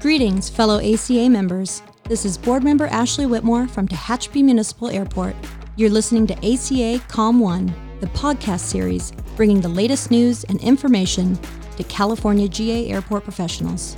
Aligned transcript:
Greetings, 0.00 0.48
fellow 0.48 0.80
ACA 0.80 1.28
members. 1.28 1.82
This 2.04 2.24
is 2.24 2.38
board 2.38 2.64
member 2.64 2.86
Ashley 2.86 3.26
Whitmore 3.26 3.68
from 3.68 3.86
Tehachapi 3.86 4.42
Municipal 4.42 4.88
Airport. 4.88 5.36
You're 5.76 5.90
listening 5.90 6.26
to 6.28 6.34
ACA 6.38 7.04
Calm 7.08 7.40
One, 7.40 7.72
the 8.00 8.06
podcast 8.08 8.60
series 8.60 9.12
bringing 9.36 9.60
the 9.60 9.68
latest 9.68 10.10
news 10.10 10.44
and 10.44 10.60
information 10.62 11.38
to 11.76 11.84
California 11.84 12.48
GA 12.48 12.90
airport 12.90 13.22
professionals. 13.22 13.96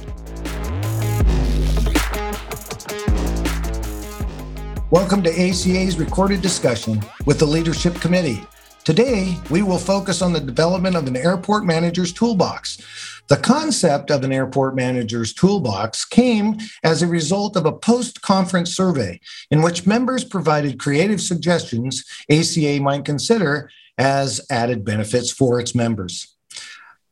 Welcome 4.90 5.22
to 5.22 5.30
ACA's 5.30 6.00
recorded 6.00 6.42
discussion 6.42 7.00
with 7.24 7.38
the 7.38 7.46
Leadership 7.46 8.00
Committee. 8.00 8.44
Today, 8.82 9.38
we 9.48 9.62
will 9.62 9.78
focus 9.78 10.20
on 10.20 10.32
the 10.32 10.40
development 10.40 10.96
of 10.96 11.06
an 11.06 11.16
airport 11.16 11.64
manager's 11.64 12.12
toolbox. 12.12 13.22
The 13.28 13.36
concept 13.36 14.10
of 14.10 14.24
an 14.24 14.32
airport 14.32 14.74
manager's 14.74 15.32
toolbox 15.32 16.04
came 16.04 16.58
as 16.82 17.02
a 17.02 17.06
result 17.06 17.54
of 17.54 17.66
a 17.66 17.72
post 17.72 18.20
conference 18.22 18.74
survey 18.74 19.20
in 19.52 19.62
which 19.62 19.86
members 19.86 20.24
provided 20.24 20.80
creative 20.80 21.20
suggestions 21.20 22.04
ACA 22.28 22.80
might 22.80 23.04
consider 23.04 23.70
as 23.96 24.40
added 24.50 24.84
benefits 24.84 25.30
for 25.30 25.60
its 25.60 25.72
members. 25.72 26.34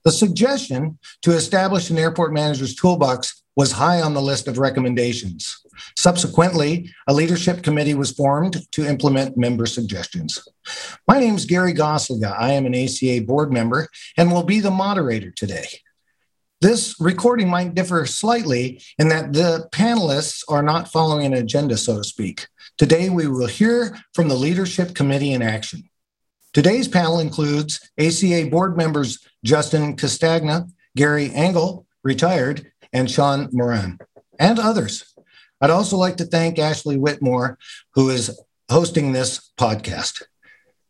The 0.05 0.11
suggestion 0.11 0.99
to 1.23 1.31
establish 1.31 1.91
an 1.91 1.99
airport 1.99 2.33
manager's 2.33 2.75
toolbox 2.75 3.41
was 3.55 3.71
high 3.71 4.03
on 4.03 4.15
the 4.15 4.23
list 4.23 4.49
of 4.49 4.59
recommendations. 4.59 5.65
Subsequently, 5.97 6.91
a 7.07 7.15
leadership 7.15 7.63
committee 7.63 7.95
was 7.95 8.13
formed 8.13 8.67
to 8.73 8.87
implement 8.87 9.37
member 9.37 9.67
suggestions. 9.67 10.47
My 11.07 11.19
name 11.19 11.35
is 11.35 11.45
Gary 11.45 11.75
Gossliga. 11.75 12.35
I 12.39 12.53
am 12.53 12.67
an 12.67 12.75
ACA 12.75 13.23
board 13.23 13.53
member 13.53 13.89
and 14.17 14.33
will 14.33 14.43
be 14.43 14.61
the 14.61 14.71
moderator 14.71 15.31
today. 15.31 15.67
This 16.61 16.97
recording 16.99 17.49
might 17.49 17.75
differ 17.75 18.05
slightly 18.05 18.83
in 18.99 19.09
that 19.09 19.33
the 19.33 19.69
panelists 19.71 20.43
are 20.49 20.63
not 20.63 20.91
following 20.91 21.27
an 21.27 21.35
agenda, 21.35 21.77
so 21.77 21.99
to 21.99 22.05
speak. 22.05 22.49
Today, 22.77 23.11
we 23.11 23.29
will 23.29 23.47
hear 23.47 23.97
from 24.13 24.29
the 24.29 24.35
Leadership 24.35 24.95
Committee 24.95 25.33
in 25.33 25.43
action. 25.43 25.89
Today's 26.53 26.89
panel 26.89 27.21
includes 27.21 27.91
ACA 27.99 28.49
board 28.51 28.77
members 28.77 29.25
Justin 29.45 29.97
Castagna, 29.97 30.67
Gary 30.97 31.31
Engel, 31.33 31.87
retired, 32.03 32.73
and 32.93 33.09
Sean 33.09 33.49
Moran, 33.53 33.99
and 34.41 34.59
others. 34.59 35.15
I'd 35.61 35.71
also 35.71 35.97
like 35.97 36.17
to 36.19 36.25
thank 36.25 36.59
Ashley 36.59 36.97
Whitmore, 36.97 37.59
who 37.95 38.11
is 38.11 38.39
hosting 38.71 39.13
this 39.13 39.51
podcast. 39.59 40.23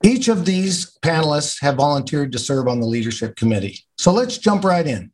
Each 0.04 0.28
of 0.28 0.44
these 0.44 0.96
panelists 1.02 1.60
have 1.62 1.76
volunteered 1.76 2.32
to 2.32 2.38
serve 2.38 2.68
on 2.68 2.80
the 2.80 2.86
leadership 2.86 3.34
committee. 3.36 3.80
So 3.96 4.12
let's 4.12 4.38
jump 4.38 4.64
right 4.64 4.86
in. 4.86 5.10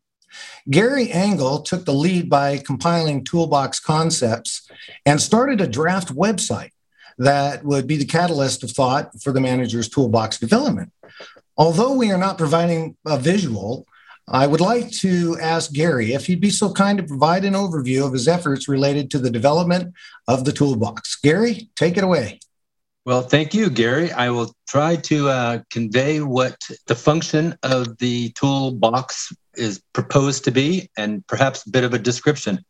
Gary 0.70 1.10
Engel 1.10 1.60
took 1.60 1.84
the 1.84 1.94
lead 1.94 2.28
by 2.28 2.58
compiling 2.58 3.24
toolbox 3.24 3.80
concepts 3.80 4.68
and 5.06 5.20
started 5.20 5.60
a 5.60 5.66
draft 5.66 6.14
website 6.14 6.70
that 7.18 7.64
would 7.64 7.86
be 7.86 7.96
the 7.96 8.04
catalyst 8.04 8.64
of 8.64 8.72
thought 8.72 9.10
for 9.22 9.32
the 9.32 9.40
manager's 9.40 9.88
toolbox 9.88 10.38
development. 10.38 10.92
Although 11.56 11.92
we 11.92 12.10
are 12.10 12.18
not 12.18 12.38
providing 12.38 12.96
a 13.06 13.16
visual, 13.16 13.86
I 14.26 14.46
would 14.46 14.60
like 14.60 14.90
to 15.00 15.36
ask 15.40 15.72
Gary 15.72 16.14
if 16.14 16.26
he'd 16.26 16.40
be 16.40 16.50
so 16.50 16.72
kind 16.72 16.96
to 16.98 17.04
provide 17.04 17.44
an 17.44 17.52
overview 17.52 18.06
of 18.06 18.12
his 18.12 18.26
efforts 18.26 18.68
related 18.68 19.10
to 19.10 19.18
the 19.18 19.30
development 19.30 19.94
of 20.26 20.44
the 20.44 20.52
toolbox. 20.52 21.16
Gary, 21.16 21.68
take 21.76 21.98
it 21.98 22.04
away. 22.04 22.40
Well, 23.04 23.20
thank 23.20 23.52
you, 23.52 23.68
Gary. 23.68 24.10
I 24.12 24.30
will 24.30 24.54
try 24.66 24.96
to 24.96 25.28
uh, 25.28 25.58
convey 25.70 26.20
what 26.20 26.56
the 26.86 26.94
function 26.94 27.54
of 27.62 27.98
the 27.98 28.30
toolbox 28.30 29.30
is 29.56 29.82
proposed 29.92 30.44
to 30.44 30.50
be 30.50 30.90
and 30.96 31.26
perhaps 31.26 31.66
a 31.66 31.70
bit 31.70 31.84
of 31.84 31.92
a 31.92 31.98
description. 31.98 32.64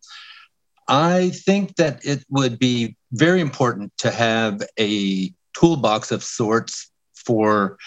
I 0.89 1.31
think 1.31 1.77
that 1.77 2.05
it 2.05 2.25
would 2.29 2.59
be 2.59 2.97
very 3.13 3.41
important 3.41 3.97
to 3.99 4.11
have 4.11 4.61
a 4.79 5.33
toolbox 5.57 6.11
of 6.11 6.25
sorts 6.25 6.91
for 7.15 7.79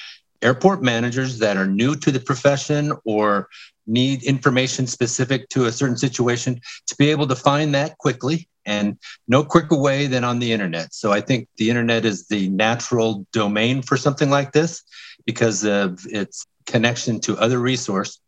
airport 0.42 0.81
managers 0.81 1.40
that 1.40 1.58
are 1.58 1.68
new 1.68 1.96
to 1.96 2.12
the 2.12 2.20
profession 2.20 2.94
or 3.06 3.50
need 3.86 4.24
information 4.24 4.86
specific 4.86 5.50
to 5.50 5.66
a 5.66 5.72
certain 5.72 5.98
situation 5.98 6.59
to 6.86 6.96
be 6.98 7.09
able 7.09 7.28
to 7.28 7.36
find 7.36 7.74
that 7.74 7.98
quickly 7.98 8.48
and 8.66 8.98
no 9.28 9.44
quicker 9.44 9.78
way 9.78 10.08
than 10.08 10.24
on 10.24 10.40
the 10.40 10.52
internet. 10.52 10.94
So 10.94 11.12
I 11.12 11.22
think 11.22 11.48
the 11.56 11.70
internet 11.70 12.03
is 12.03 12.28
the 12.28 12.50
natural 12.50 13.25
domain 13.31 13.81
for 13.81 13.96
something 13.96 14.30
like 14.30 14.52
this 14.52 14.84
because 15.25 15.64
of 15.64 16.06
its 16.06 16.46
connection 16.66 17.19
to 17.22 17.38
other 17.38 17.59
resource. 17.59 18.19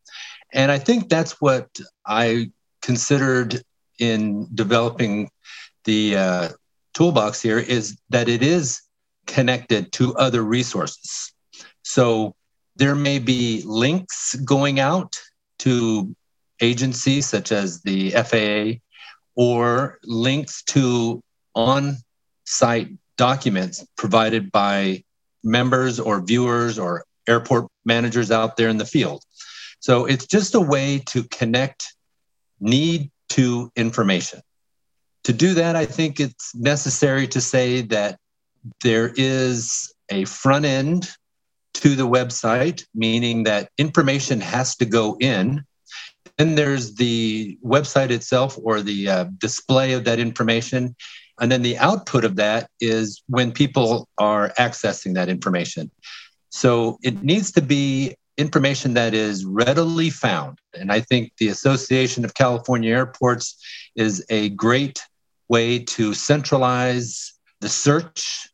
And 0.54 0.72
I 0.72 0.80
think 0.80 1.10
that's 1.10 1.42
what 1.42 1.68
I 2.06 2.52
considered 2.82 3.62
in 4.00 4.48
developing 4.56 5.30
the 5.84 6.16
uh, 6.16 6.50
toolbox 6.94 7.42
here 7.42 7.60
is 7.60 7.98
that 8.10 8.30
it 8.30 8.42
is 8.42 8.82
connected 9.28 9.92
to 9.94 10.16
other 10.16 10.42
resources. 10.42 11.34
So 11.90 12.36
there 12.76 12.94
may 12.94 13.18
be 13.18 13.64
links 13.66 14.36
going 14.36 14.80
out 14.80 15.16
to 15.60 16.16
agencies 16.62 17.26
such 17.26 17.52
as 17.52 17.82
the 17.82 18.12
FAA 18.12 18.80
or 19.36 19.98
links 20.04 20.62
to 20.66 21.24
on 21.56 21.98
site 22.46 22.90
documents 23.18 23.84
provided 23.98 24.52
by 24.52 25.04
members 25.44 26.00
or 26.00 26.24
viewers 26.24 26.78
or 26.78 27.06
airport 27.28 27.66
managers 27.86 28.30
out 28.30 28.56
there 28.56 28.70
in 28.70 28.78
the 28.78 28.86
field. 28.86 29.24
So 29.80 30.06
it's 30.06 30.28
just 30.28 30.54
a 30.54 30.62
way 30.62 31.00
to 31.08 31.24
connect 31.24 31.96
need 32.60 33.10
to 33.30 33.72
information. 33.76 34.42
To 35.24 35.34
do 35.34 35.56
that, 35.56 35.76
I 35.76 35.88
think 35.88 36.20
it's 36.20 36.54
necessary 36.54 37.28
to 37.30 37.42
say 37.42 37.82
that 37.82 38.20
there 38.84 39.12
is 39.16 39.92
a 40.10 40.26
front 40.26 40.66
end 40.66 41.10
to 41.76 41.96
the 41.96 42.08
website, 42.08 42.86
meaning 42.94 43.44
that 43.44 43.70
information 43.78 44.42
has 44.42 44.76
to 44.78 44.86
go 44.86 45.18
in 45.20 45.64
then 46.40 46.56
there's 46.56 46.96
the 46.96 47.60
website 47.66 48.12
itself 48.12 48.58
or 48.64 48.82
the 48.82 49.10
uh, 49.10 49.26
display 49.40 49.92
of 49.92 50.06
that 50.06 50.20
information. 50.20 50.96
And 51.42 51.52
then 51.52 51.62
the 51.62 51.78
output 51.78 52.24
of 52.24 52.38
that 52.38 52.70
is 52.80 53.22
when 53.28 53.52
people 53.52 54.08
are 54.18 54.54
accessing 54.58 55.14
that 55.16 55.28
information. 55.28 55.92
So 56.50 56.98
it 57.04 57.22
needs 57.24 57.52
to 57.52 57.62
be 57.62 58.16
information 58.38 58.94
that 58.94 59.14
is 59.14 59.44
readily 59.44 60.10
found. 60.10 60.60
And 60.74 60.94
I 60.94 61.02
think 61.02 61.34
the 61.40 61.50
Association 61.50 62.24
of 62.24 62.34
California 62.36 62.96
Airports 62.96 63.62
is 63.98 64.26
a 64.30 64.50
great 64.52 65.02
way 65.50 65.80
to 65.80 66.14
centralize 66.14 67.34
the 67.60 67.68
search. 67.68 68.48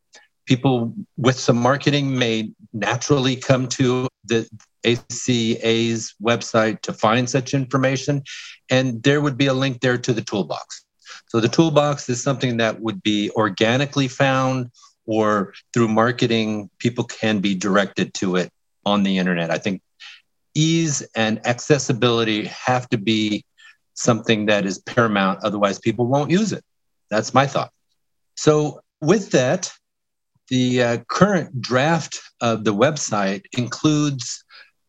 People 0.46 0.94
with 1.18 1.40
some 1.40 1.58
marketing 1.58 2.18
may 2.18 2.52
naturally 2.74 3.36
come 3.36 3.68
to 3.70 4.08
the, 4.26 4.48
ACA's 4.86 6.14
website 6.22 6.82
to 6.82 6.94
find 6.94 7.30
such 7.30 7.54
information. 7.54 8.24
And 8.70 9.02
there 9.04 9.22
would 9.22 9.38
be 9.38 9.48
a 9.48 9.54
link 9.54 9.82
there 9.82 9.98
to 9.98 10.14
the 10.14 10.22
toolbox. 10.22 10.86
So 11.28 11.40
the 11.40 11.50
toolbox 11.50 12.08
is 12.08 12.22
something 12.22 12.58
that 12.58 12.80
would 12.80 13.02
be 13.02 13.32
organically 13.32 14.08
found 14.08 14.70
or 15.06 15.54
through 15.74 15.88
marketing, 15.88 16.70
people 16.80 17.04
can 17.04 17.40
be 17.40 17.56
directed 17.56 18.14
to 18.16 18.38
it 18.38 18.52
on 18.86 19.04
the 19.04 19.18
internet. 19.18 19.52
I 19.52 19.58
think 19.58 19.82
ease 20.56 21.04
and 21.16 21.46
accessibility 21.46 22.46
have 22.46 22.90
to 22.90 22.98
be 22.98 23.46
something 23.94 24.48
that 24.48 24.66
is 24.66 24.80
paramount. 24.80 25.44
Otherwise, 25.44 25.80
people 25.80 26.08
won't 26.08 26.32
use 26.32 26.54
it. 26.54 26.64
That's 27.10 27.34
my 27.34 27.46
thought. 27.46 27.72
So, 28.36 28.82
with 29.02 29.32
that, 29.32 29.72
the 30.50 30.84
uh, 30.84 30.98
current 31.10 31.62
draft 31.62 32.20
of 32.42 32.64
the 32.64 32.74
website 32.74 33.44
includes 33.58 34.44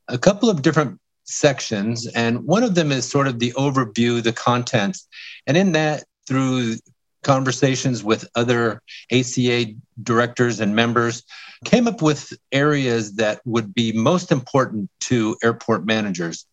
a 0.08 0.18
couple 0.18 0.50
of 0.50 0.62
different 0.62 1.00
sections, 1.24 2.06
and 2.06 2.44
one 2.44 2.62
of 2.62 2.74
them 2.74 2.92
is 2.92 3.08
sort 3.08 3.26
of 3.26 3.38
the 3.38 3.52
overview, 3.52 4.22
the 4.22 4.32
contents. 4.32 5.08
And 5.46 5.56
in 5.56 5.72
that, 5.72 6.04
through 6.26 6.76
conversations 7.22 8.04
with 8.04 8.28
other 8.36 8.82
ACA 9.10 9.66
directors 10.02 10.60
and 10.60 10.76
members, 10.76 11.24
came 11.64 11.88
up 11.88 12.02
with 12.02 12.32
areas 12.52 13.14
that 13.14 13.40
would 13.44 13.74
be 13.74 13.92
most 13.92 14.30
important 14.30 14.90
to 15.00 15.36
airport 15.42 15.84
managers. 15.86 16.46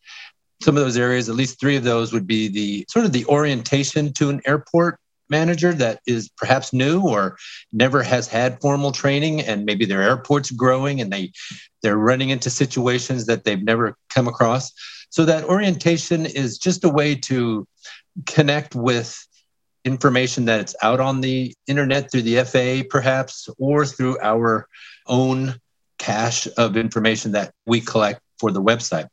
Some 0.61 0.77
of 0.77 0.83
those 0.83 0.97
areas, 0.97 1.29
at 1.29 1.35
least 1.35 1.59
three 1.59 1.75
of 1.75 1.83
those, 1.83 2.13
would 2.13 2.25
be 2.25 2.47
the 2.47 2.85
sort 2.89 3.05
of 3.05 3.11
the 3.11 3.25
orientation 3.25 4.13
to 4.13 4.29
an 4.29 4.41
airport 4.45 4.99
manager 5.39 5.73
that 5.73 5.99
is 6.05 6.29
perhaps 6.37 6.73
new 6.73 7.01
or 7.01 7.37
never 7.71 8.03
has 8.03 8.27
had 8.27 8.61
formal 8.61 8.91
training 8.91 9.41
and 9.41 9.65
maybe 9.65 9.85
their 9.85 10.03
airport's 10.03 10.51
growing 10.51 11.01
and 11.01 11.11
they 11.11 11.31
they're 11.81 12.05
running 12.11 12.29
into 12.29 12.49
situations 12.49 13.25
that 13.25 13.43
they've 13.43 13.63
never 13.63 13.97
come 14.15 14.27
across 14.27 14.71
so 15.09 15.25
that 15.25 15.43
orientation 15.45 16.25
is 16.25 16.57
just 16.57 16.83
a 16.83 16.89
way 16.99 17.15
to 17.15 17.67
connect 18.25 18.75
with 18.75 19.09
information 19.85 20.45
that 20.45 20.59
it's 20.59 20.75
out 20.81 20.99
on 20.99 21.21
the 21.21 21.53
internet 21.67 22.11
through 22.11 22.21
the 22.21 22.37
FAA 22.43 22.87
perhaps 22.89 23.49
or 23.57 23.85
through 23.85 24.17
our 24.21 24.67
own 25.07 25.55
cache 25.97 26.47
of 26.57 26.77
information 26.77 27.31
that 27.31 27.51
we 27.65 27.81
collect 27.81 28.21
for 28.39 28.51
the 28.51 28.61
website. 28.61 29.07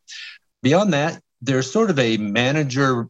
Beyond 0.63 0.93
that, 0.93 1.21
there's 1.41 1.71
sort 1.71 1.91
of 1.91 1.99
a 1.99 2.17
manager 2.19 3.09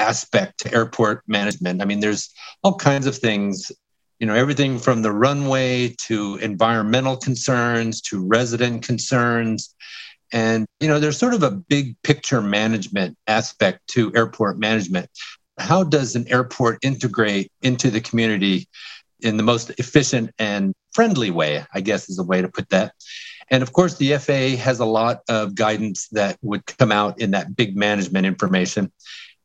aspect 0.00 0.58
to 0.58 0.74
airport 0.74 1.22
management. 1.28 1.82
I 1.82 1.84
mean, 1.84 2.00
there's 2.00 2.30
all 2.62 2.74
kinds 2.74 3.06
of 3.06 3.16
things, 3.16 3.70
you 4.18 4.26
know, 4.26 4.34
everything 4.34 4.78
from 4.78 5.02
the 5.02 5.12
runway 5.12 5.94
to 6.06 6.36
environmental 6.36 7.16
concerns 7.16 8.00
to 8.02 8.26
resident 8.26 8.82
concerns. 8.82 9.74
And, 10.32 10.66
you 10.80 10.88
know, 10.88 10.98
there's 10.98 11.18
sort 11.18 11.34
of 11.34 11.42
a 11.42 11.50
big 11.50 12.00
picture 12.02 12.40
management 12.40 13.16
aspect 13.26 13.86
to 13.88 14.12
airport 14.14 14.58
management. 14.58 15.08
How 15.58 15.84
does 15.84 16.16
an 16.16 16.26
airport 16.28 16.78
integrate 16.82 17.52
into 17.62 17.90
the 17.90 18.00
community 18.00 18.68
in 19.22 19.36
the 19.36 19.42
most 19.42 19.70
efficient 19.78 20.30
and 20.38 20.74
friendly 20.92 21.30
way, 21.30 21.64
I 21.74 21.80
guess 21.80 22.08
is 22.08 22.18
a 22.18 22.24
way 22.24 22.42
to 22.42 22.48
put 22.48 22.68
that. 22.70 22.94
And 23.50 23.62
of 23.62 23.72
course, 23.72 23.96
the 23.96 24.16
FAA 24.16 24.62
has 24.62 24.80
a 24.80 24.84
lot 24.84 25.22
of 25.28 25.54
guidance 25.54 26.08
that 26.12 26.38
would 26.42 26.64
come 26.66 26.92
out 26.92 27.20
in 27.20 27.32
that 27.32 27.56
big 27.56 27.76
management 27.76 28.26
information. 28.26 28.92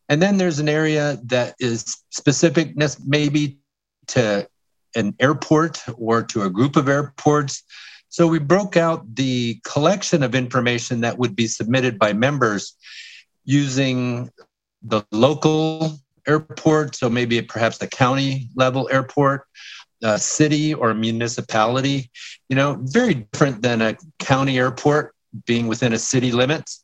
And 0.10 0.22
then 0.22 0.38
there's 0.38 0.60
an 0.60 0.69
area 0.69 1.18
that 1.25 1.56
is 1.60 1.98
specific, 2.10 2.75
maybe 3.06 3.57
to 4.07 4.48
an 4.96 5.16
airport 5.19 5.84
or 5.98 6.24
to 6.24 6.44
a 6.44 6.50
group 6.50 6.75
of 6.75 6.88
airports. 6.88 7.63
So 8.10 8.28
we 8.28 8.40
broke 8.40 8.78
out 8.78 9.16
the 9.16 9.60
collection 9.66 10.24
of 10.24 10.36
information 10.36 11.02
that 11.02 11.18
would 11.18 11.36
be 11.36 11.48
submitted 11.48 12.00
by 12.00 12.13
members 12.13 12.75
using 13.44 14.30
the 14.84 15.04
local 15.12 16.00
airport, 16.28 16.96
so 16.96 17.10
maybe 17.10 17.42
perhaps 17.42 17.78
the 17.78 17.88
county 17.88 18.50
level 18.56 18.88
airport, 18.92 19.48
a 20.04 20.19
city 20.19 20.74
or 20.74 20.94
municipality, 20.94 22.10
you 22.50 22.56
know, 22.56 22.78
very 22.81 23.16
different 23.16 23.62
than 23.62 23.81
a 23.81 23.98
county 24.19 24.57
airport 24.60 25.13
being 25.46 25.68
within 25.68 25.94
a 25.94 26.00
city 26.00 26.31
limits. 26.31 26.84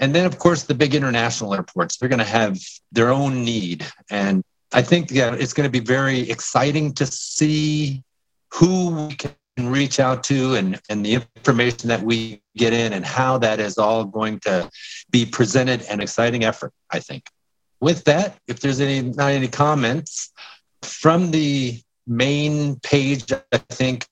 And 0.00 0.14
then, 0.14 0.24
of 0.24 0.38
course, 0.38 0.64
the 0.64 0.74
big 0.74 0.94
international 0.94 1.54
airports, 1.54 1.98
they're 1.98 2.08
going 2.08 2.18
to 2.18 2.24
have 2.24 2.58
their 2.90 3.10
own 3.10 3.44
need. 3.44 3.86
And 4.10 4.42
I 4.72 4.82
think 4.82 5.10
yeah, 5.10 5.34
it's 5.34 5.52
going 5.52 5.66
to 5.66 5.70
be 5.70 5.84
very 5.84 6.28
exciting 6.30 6.94
to 6.94 7.06
see 7.06 8.02
who 8.52 9.08
we 9.08 9.14
can 9.14 9.34
reach 9.58 10.00
out 10.00 10.24
to 10.24 10.54
and, 10.54 10.80
and 10.88 11.04
the 11.04 11.22
information 11.36 11.88
that 11.88 12.02
we 12.02 12.40
get 12.56 12.72
in 12.72 12.94
and 12.94 13.04
how 13.04 13.36
that 13.38 13.60
is 13.60 13.76
all 13.76 14.04
going 14.04 14.40
to 14.40 14.70
be 15.10 15.26
presented 15.26 15.82
an 15.82 16.00
exciting 16.00 16.44
effort, 16.44 16.72
I 16.90 17.00
think. 17.00 17.26
With 17.80 18.04
that, 18.04 18.38
if 18.46 18.60
there's 18.60 18.80
any 18.80 19.02
not 19.02 19.32
any 19.32 19.48
comments 19.48 20.32
from 20.82 21.30
the 21.30 21.80
main 22.06 22.76
page, 22.80 23.32
I 23.32 23.58
think, 23.70 24.06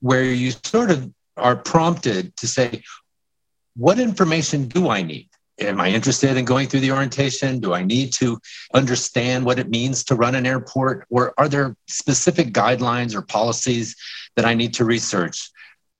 where 0.00 0.24
you 0.24 0.52
sort 0.64 0.90
of 0.90 1.12
are 1.36 1.56
prompted 1.56 2.36
to 2.36 2.46
say, 2.46 2.82
what 3.76 3.98
information 3.98 4.68
do 4.68 4.88
I 4.88 5.02
need? 5.02 5.28
Am 5.62 5.80
I 5.80 5.88
interested 5.88 6.36
in 6.36 6.44
going 6.44 6.68
through 6.68 6.80
the 6.80 6.92
orientation? 6.92 7.60
Do 7.60 7.74
I 7.74 7.82
need 7.82 8.12
to 8.14 8.38
understand 8.74 9.44
what 9.44 9.58
it 9.58 9.68
means 9.68 10.04
to 10.04 10.14
run 10.14 10.34
an 10.34 10.46
airport? 10.46 11.06
Or 11.10 11.34
are 11.38 11.48
there 11.48 11.76
specific 11.86 12.52
guidelines 12.52 13.14
or 13.14 13.22
policies 13.22 13.96
that 14.36 14.44
I 14.44 14.54
need 14.54 14.74
to 14.74 14.84
research? 14.84 15.50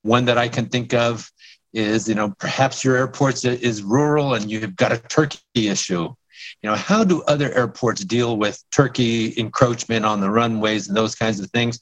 One 0.01 0.25
that 0.25 0.37
I 0.37 0.49
can 0.49 0.67
think 0.67 0.93
of 0.93 1.29
is, 1.73 2.07
you 2.07 2.15
know, 2.15 2.33
perhaps 2.39 2.83
your 2.83 2.95
airport 2.97 3.43
is 3.45 3.81
rural 3.81 4.33
and 4.35 4.49
you've 4.51 4.75
got 4.75 4.91
a 4.91 4.97
turkey 4.97 5.39
issue 5.55 6.13
you 6.61 6.69
know 6.69 6.75
how 6.75 7.03
do 7.03 7.21
other 7.23 7.51
airports 7.53 8.03
deal 8.03 8.37
with 8.37 8.63
turkey 8.71 9.33
encroachment 9.37 10.05
on 10.05 10.21
the 10.21 10.29
runways 10.29 10.87
and 10.87 10.97
those 10.97 11.15
kinds 11.15 11.39
of 11.39 11.49
things 11.51 11.79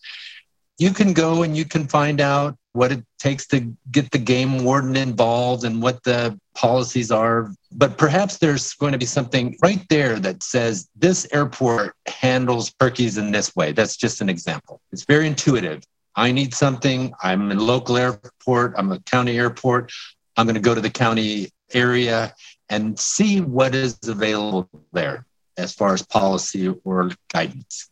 you 0.77 0.91
can 0.91 1.13
go 1.13 1.43
and 1.43 1.55
you 1.55 1.65
can 1.65 1.87
find 1.87 2.19
out 2.19 2.57
what 2.73 2.91
it 2.91 3.03
takes 3.19 3.45
to 3.47 3.75
get 3.91 4.11
the 4.11 4.17
game 4.17 4.63
warden 4.63 4.95
involved 4.95 5.63
and 5.63 5.81
what 5.81 6.03
the 6.03 6.39
policies 6.55 7.11
are. 7.11 7.51
But 7.71 7.97
perhaps 7.97 8.37
there's 8.37 8.73
going 8.73 8.93
to 8.93 8.97
be 8.97 9.05
something 9.05 9.57
right 9.61 9.85
there 9.89 10.19
that 10.19 10.43
says 10.43 10.89
this 10.95 11.27
airport 11.31 11.95
handles 12.07 12.73
turkeys 12.79 13.17
in 13.17 13.31
this 13.31 13.55
way. 13.55 13.71
That's 13.71 13.97
just 13.97 14.21
an 14.21 14.29
example. 14.29 14.81
It's 14.91 15.05
very 15.05 15.27
intuitive. 15.27 15.83
I 16.15 16.31
need 16.31 16.53
something. 16.53 17.13
I'm 17.23 17.51
a 17.51 17.55
local 17.55 17.97
airport. 17.97 18.73
I'm 18.77 18.91
a 18.91 18.99
county 18.99 19.37
airport. 19.37 19.91
I'm 20.37 20.45
going 20.45 20.55
to 20.55 20.61
go 20.61 20.75
to 20.75 20.81
the 20.81 20.89
county 20.89 21.49
area 21.73 22.33
and 22.69 22.97
see 22.99 23.41
what 23.41 23.75
is 23.75 23.97
available 24.07 24.69
there 24.93 25.25
as 25.57 25.73
far 25.73 25.93
as 25.93 26.01
policy 26.01 26.73
or 26.83 27.11
guidance. 27.31 27.89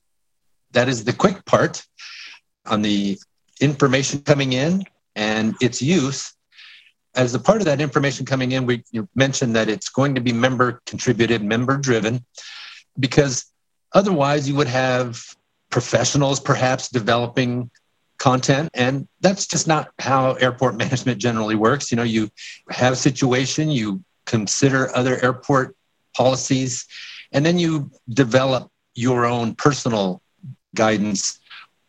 That 0.72 0.88
is 0.88 1.04
the 1.04 1.14
quick 1.14 1.46
part 1.46 1.86
on 2.66 2.82
the 2.82 3.18
information 3.62 4.22
coming 4.22 4.54
in 4.54 4.84
and 5.16 5.56
its 5.62 5.82
use. 5.82 6.34
As 7.16 7.34
a 7.34 7.40
part 7.40 7.60
of 7.60 7.66
that 7.66 7.82
information 7.82 8.26
coming 8.26 8.52
in, 8.52 8.66
we 8.66 8.84
mentioned 9.16 9.56
that 9.56 9.68
it's 9.70 9.90
going 9.90 10.16
to 10.16 10.22
be 10.22 10.32
member 10.32 10.82
contributed, 10.86 11.44
member 11.44 11.78
driven, 11.78 12.24
because 13.00 13.46
otherwise 13.94 14.48
you 14.48 14.56
would 14.56 14.68
have 14.68 15.22
professionals 15.70 16.40
perhaps 16.40 16.90
developing 16.90 17.70
content 18.18 18.70
and 18.74 19.08
that's 19.22 19.48
just 19.48 19.66
not 19.66 19.92
how 20.00 20.34
airport 20.34 20.76
management 20.84 21.22
generally 21.22 21.56
works 21.56 21.90
you 21.90 21.96
know 21.96 22.04
you 22.04 22.30
have 22.70 22.92
a 22.92 22.96
situation 22.96 23.72
you 23.72 24.04
consider 24.30 24.96
other 24.96 25.24
airport 25.24 25.76
policies, 26.16 26.86
and 27.32 27.46
then 27.46 27.58
you 27.58 27.92
develop 28.10 28.72
your 28.94 29.26
own 29.26 29.56
personal 29.56 30.22
guidance 30.76 31.40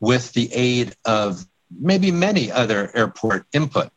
with 0.01 0.33
the 0.33 0.51
aid 0.53 0.95
of 1.05 1.47
maybe 1.79 2.11
many 2.11 2.51
other 2.51 2.91
airport 2.95 3.47
input. 3.53 3.91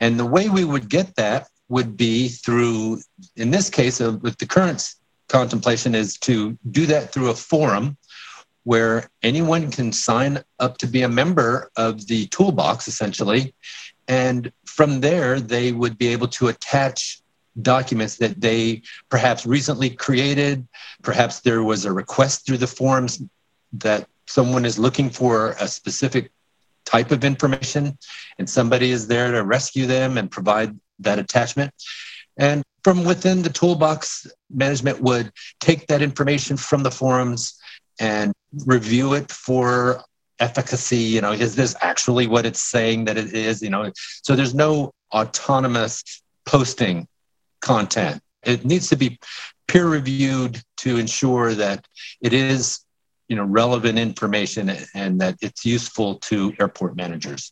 And 0.00 0.18
the 0.18 0.26
way 0.26 0.48
we 0.48 0.64
would 0.64 0.88
get 0.88 1.14
that 1.16 1.48
would 1.68 1.96
be 1.96 2.28
through, 2.28 3.00
in 3.36 3.50
this 3.50 3.70
case, 3.70 4.00
uh, 4.00 4.18
with 4.20 4.36
the 4.38 4.46
current 4.46 4.94
contemplation, 5.28 5.94
is 5.94 6.18
to 6.18 6.58
do 6.70 6.86
that 6.86 7.12
through 7.12 7.30
a 7.30 7.34
forum 7.34 7.96
where 8.64 9.10
anyone 9.22 9.70
can 9.70 9.92
sign 9.92 10.42
up 10.60 10.78
to 10.78 10.86
be 10.86 11.02
a 11.02 11.08
member 11.08 11.70
of 11.76 12.06
the 12.06 12.26
toolbox, 12.26 12.86
essentially. 12.88 13.54
And 14.08 14.52
from 14.66 15.00
there, 15.00 15.40
they 15.40 15.72
would 15.72 15.98
be 15.98 16.08
able 16.08 16.28
to 16.28 16.48
attach 16.48 17.20
documents 17.60 18.16
that 18.16 18.40
they 18.40 18.82
perhaps 19.08 19.44
recently 19.44 19.90
created. 19.90 20.66
Perhaps 21.02 21.40
there 21.40 21.62
was 21.62 21.84
a 21.84 21.92
request 21.92 22.46
through 22.46 22.58
the 22.58 22.66
forums 22.66 23.22
that 23.74 24.06
someone 24.26 24.64
is 24.64 24.78
looking 24.78 25.10
for 25.10 25.50
a 25.60 25.68
specific 25.68 26.30
type 26.92 27.10
of 27.10 27.24
information 27.24 27.96
and 28.38 28.48
somebody 28.48 28.90
is 28.90 29.08
there 29.08 29.32
to 29.32 29.42
rescue 29.42 29.86
them 29.86 30.18
and 30.18 30.30
provide 30.30 30.78
that 30.98 31.18
attachment. 31.18 31.72
And 32.36 32.62
from 32.84 33.04
within 33.04 33.42
the 33.42 33.50
toolbox, 33.50 34.26
management 34.50 35.00
would 35.00 35.32
take 35.60 35.86
that 35.86 36.02
information 36.02 36.56
from 36.56 36.82
the 36.82 36.90
forums 36.90 37.58
and 37.98 38.32
review 38.66 39.14
it 39.14 39.30
for 39.30 40.02
efficacy. 40.38 40.98
You 40.98 41.20
know, 41.20 41.32
is 41.32 41.54
this 41.54 41.74
actually 41.80 42.26
what 42.26 42.46
it's 42.46 42.62
saying 42.62 43.04
that 43.06 43.16
it 43.16 43.32
is? 43.32 43.62
You 43.62 43.70
know, 43.70 43.90
so 44.22 44.34
there's 44.34 44.54
no 44.54 44.92
autonomous 45.14 46.02
posting 46.44 47.06
content. 47.60 48.20
It 48.44 48.64
needs 48.64 48.88
to 48.88 48.96
be 48.96 49.18
peer 49.68 49.86
reviewed 49.86 50.60
to 50.78 50.98
ensure 50.98 51.54
that 51.54 51.86
it 52.20 52.32
is 52.32 52.80
you 53.32 53.36
know 53.36 53.44
relevant 53.44 53.98
information 53.98 54.70
and 54.94 55.18
that 55.22 55.36
it's 55.40 55.64
useful 55.64 56.16
to 56.16 56.52
airport 56.60 56.96
managers. 56.96 57.50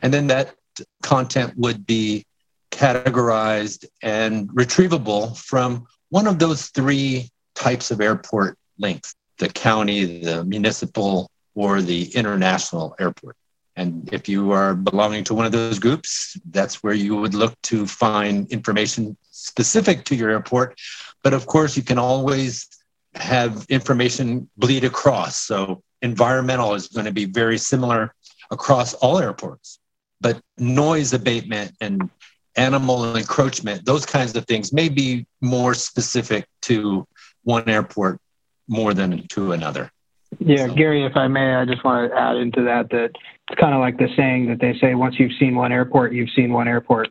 And 0.00 0.14
then 0.14 0.28
that 0.28 0.54
content 1.02 1.54
would 1.56 1.84
be 1.84 2.24
categorized 2.70 3.84
and 4.00 4.48
retrievable 4.50 5.36
from 5.36 5.88
one 6.10 6.28
of 6.28 6.38
those 6.38 6.68
three 6.68 7.30
types 7.56 7.90
of 7.90 8.00
airport 8.00 8.56
links 8.78 9.16
the 9.38 9.48
county, 9.48 10.20
the 10.22 10.44
municipal, 10.44 11.28
or 11.56 11.82
the 11.82 12.04
international 12.14 12.94
airport. 13.00 13.34
And 13.74 14.08
if 14.12 14.28
you 14.28 14.52
are 14.52 14.72
belonging 14.72 15.24
to 15.24 15.34
one 15.34 15.46
of 15.46 15.52
those 15.52 15.80
groups, 15.80 16.38
that's 16.52 16.76
where 16.84 16.94
you 16.94 17.16
would 17.16 17.34
look 17.34 17.60
to 17.62 17.88
find 17.88 18.48
information 18.52 19.16
specific 19.32 20.04
to 20.04 20.14
your 20.14 20.30
airport. 20.30 20.78
But 21.24 21.34
of 21.34 21.46
course, 21.46 21.76
you 21.76 21.82
can 21.82 21.98
always 21.98 22.68
have 23.14 23.66
information 23.68 24.48
bleed 24.56 24.84
across. 24.84 25.36
So 25.36 25.82
environmental 26.00 26.74
is 26.74 26.88
going 26.88 27.06
to 27.06 27.12
be 27.12 27.24
very 27.26 27.58
similar 27.58 28.14
across 28.50 28.94
all 28.94 29.18
airports. 29.18 29.78
But 30.20 30.40
noise 30.58 31.12
abatement 31.12 31.72
and 31.80 32.08
animal 32.56 33.16
encroachment, 33.16 33.84
those 33.84 34.06
kinds 34.06 34.36
of 34.36 34.46
things 34.46 34.72
may 34.72 34.88
be 34.88 35.26
more 35.40 35.74
specific 35.74 36.46
to 36.62 37.06
one 37.44 37.68
airport 37.68 38.20
more 38.68 38.94
than 38.94 39.26
to 39.28 39.52
another. 39.52 39.90
Yeah, 40.38 40.68
so. 40.68 40.74
Gary, 40.74 41.04
if 41.04 41.16
I 41.16 41.28
may, 41.28 41.54
I 41.54 41.64
just 41.64 41.84
want 41.84 42.10
to 42.10 42.18
add 42.18 42.36
into 42.36 42.62
that 42.62 42.90
that 42.90 43.10
it's 43.48 43.60
kind 43.60 43.74
of 43.74 43.80
like 43.80 43.98
the 43.98 44.08
saying 44.16 44.48
that 44.48 44.60
they 44.60 44.78
say 44.78 44.94
once 44.94 45.18
you've 45.18 45.32
seen 45.38 45.54
one 45.54 45.72
airport, 45.72 46.12
you've 46.12 46.30
seen 46.30 46.52
one 46.52 46.68
airport. 46.68 47.08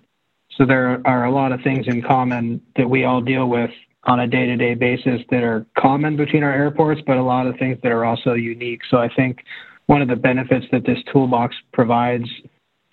So 0.58 0.66
there 0.66 1.02
are 1.06 1.26
a 1.26 1.32
lot 1.32 1.52
of 1.52 1.62
things 1.62 1.88
in 1.88 2.02
common 2.02 2.62
that 2.76 2.90
we 2.90 3.04
all 3.04 3.22
deal 3.22 3.48
with 3.48 3.72
on 4.06 4.22
a 4.22 4.28
day 4.28 4.46
to 4.48 4.56
day 4.56 4.74
basis 4.74 5.22
that 5.30 5.44
are 5.44 5.66
common 5.78 6.18
between 6.18 6.44
our 6.44 6.54
airports, 6.54 7.02
but 7.06 7.18
a 7.18 7.24
lot 7.24 7.46
of 7.48 7.56
things 7.58 7.78
that 7.84 7.92
are 7.92 8.04
also 8.04 8.34
unique. 8.34 8.82
So 8.90 8.98
I 8.98 9.10
think 9.16 9.40
one 9.86 10.02
of 10.02 10.08
the 10.08 10.16
benefits 10.16 10.66
that 10.72 10.86
this 10.86 10.98
toolbox 11.12 11.56
provides 11.74 12.26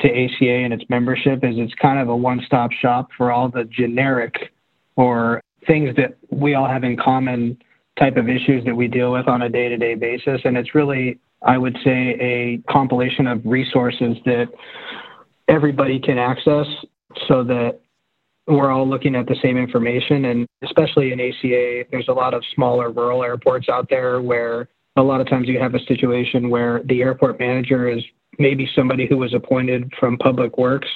to 0.01 0.09
ACA 0.09 0.45
and 0.65 0.73
its 0.73 0.85
membership 0.89 1.43
is 1.43 1.55
it's 1.57 1.75
kind 1.75 1.99
of 1.99 2.09
a 2.09 2.17
one-stop 2.17 2.71
shop 2.73 3.09
for 3.17 3.33
all 3.33 3.49
the 3.49 3.65
generic 3.65 4.35
or 4.97 5.41
things 5.67 5.95
that 5.97 6.17
we 6.31 6.55
all 6.55 6.69
have 6.69 6.85
in 6.85 6.97
common 6.97 7.59
type 7.99 8.17
of 8.17 8.29
issues 8.29 8.65
that 8.65 8.75
we 8.75 8.87
deal 8.87 9.13
with 9.13 9.27
on 9.27 9.43
a 9.43 9.49
day-to-day 9.49 9.95
basis 9.95 10.41
and 10.45 10.57
it's 10.57 10.75
really 10.75 11.19
I 11.43 11.57
would 11.59 11.77
say 11.85 12.17
a 12.21 12.59
compilation 12.71 13.27
of 13.27 13.41
resources 13.45 14.17
that 14.25 14.47
everybody 15.49 16.01
can 16.01 16.19
access 16.19 16.67
so 17.27 17.45
that 17.45 17.81
we're 18.49 18.71
all 18.71 18.89
looking 18.89 19.15
at 19.15 19.27
the 19.27 19.37
same 19.43 19.57
information. 19.57 20.25
And 20.25 20.47
especially 20.65 21.13
in 21.13 21.21
ACA, 21.21 21.85
there's 21.91 22.09
a 22.09 22.13
lot 22.13 22.35
of 22.35 22.43
smaller 22.55 22.91
rural 22.91 23.23
airports 23.23 23.69
out 23.69 23.89
there 23.91 24.21
where 24.21 24.69
a 24.97 25.03
lot 25.03 25.21
of 25.21 25.29
times 25.29 25.47
you 25.47 25.61
have 25.61 25.75
a 25.75 25.85
situation 25.85 26.51
where 26.51 26.83
the 26.87 27.03
airport 27.03 27.39
manager 27.39 27.89
is 27.89 28.03
maybe 28.39 28.69
somebody 28.75 29.07
who 29.07 29.19
was 29.19 29.35
appointed 29.35 29.93
from 30.01 30.17
public 30.19 30.59
works 30.59 30.89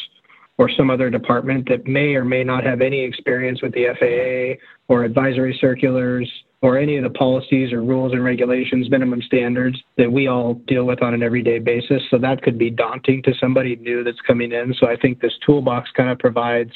or 0.58 0.70
some 0.76 0.90
other 0.90 1.10
department 1.10 1.68
that 1.68 1.86
may 1.86 2.14
or 2.14 2.24
may 2.24 2.44
not 2.44 2.64
have 2.64 2.80
any 2.80 3.00
experience 3.00 3.62
with 3.62 3.72
the 3.72 3.86
FAA 3.98 4.62
or 4.92 5.04
advisory 5.04 5.56
circulars 5.60 6.30
or 6.62 6.78
any 6.78 6.96
of 6.96 7.02
the 7.02 7.10
policies 7.10 7.72
or 7.72 7.82
rules 7.82 8.12
and 8.12 8.22
regulations, 8.22 8.88
minimum 8.88 9.20
standards 9.22 9.76
that 9.98 10.10
we 10.10 10.28
all 10.28 10.54
deal 10.68 10.84
with 10.84 11.02
on 11.02 11.14
an 11.14 11.22
everyday 11.22 11.58
basis. 11.58 12.02
So 12.10 12.18
that 12.18 12.42
could 12.42 12.56
be 12.56 12.70
daunting 12.70 13.22
to 13.24 13.32
somebody 13.40 13.76
new 13.76 14.04
that's 14.04 14.20
coming 14.20 14.52
in. 14.52 14.72
So 14.78 14.86
I 14.86 14.96
think 14.96 15.20
this 15.20 15.32
toolbox 15.44 15.90
kind 15.96 16.10
of 16.10 16.18
provides 16.18 16.72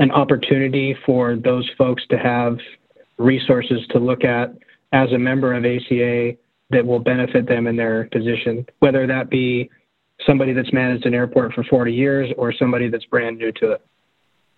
an 0.00 0.10
opportunity 0.10 0.96
for 1.06 1.36
those 1.36 1.70
folks 1.78 2.02
to 2.08 2.18
have 2.18 2.58
resources 3.18 3.86
to 3.90 3.98
look 3.98 4.24
at 4.24 4.52
as 4.92 5.12
a 5.12 5.18
member 5.18 5.54
of 5.54 5.64
ACA 5.64 6.36
that 6.70 6.84
will 6.84 6.98
benefit 6.98 7.46
them 7.46 7.66
in 7.66 7.76
their 7.76 8.08
position, 8.10 8.66
whether 8.78 9.06
that 9.06 9.28
be 9.28 9.70
somebody 10.26 10.52
that's 10.52 10.72
managed 10.72 11.04
an 11.06 11.14
airport 11.14 11.52
for 11.52 11.62
40 11.64 11.92
years 11.92 12.32
or 12.38 12.52
somebody 12.52 12.88
that's 12.88 13.04
brand 13.04 13.38
new 13.38 13.52
to 13.52 13.72
it. 13.72 13.86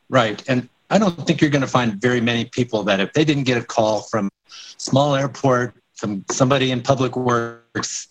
Right. 0.09 0.43
And 0.49 0.69
I 0.91 0.99
don't 0.99 1.27
think 1.27 1.41
you're 1.41 1.51
going 1.51 1.63
to 1.63 1.69
find 1.69 2.01
very 2.01 2.21
many 2.21 2.45
people 2.45 2.85
that 2.85 3.01
if 3.01 3.13
they 3.13 3.25
didn't 3.25 3.45
get 3.45 3.59
a 3.59 3.65
call 3.65 4.03
from 4.03 4.31
small 4.47 5.17
airport, 5.17 5.75
from 5.95 6.25
somebody 6.31 6.71
in 6.71 6.83
public 6.83 7.17
works, 7.17 8.09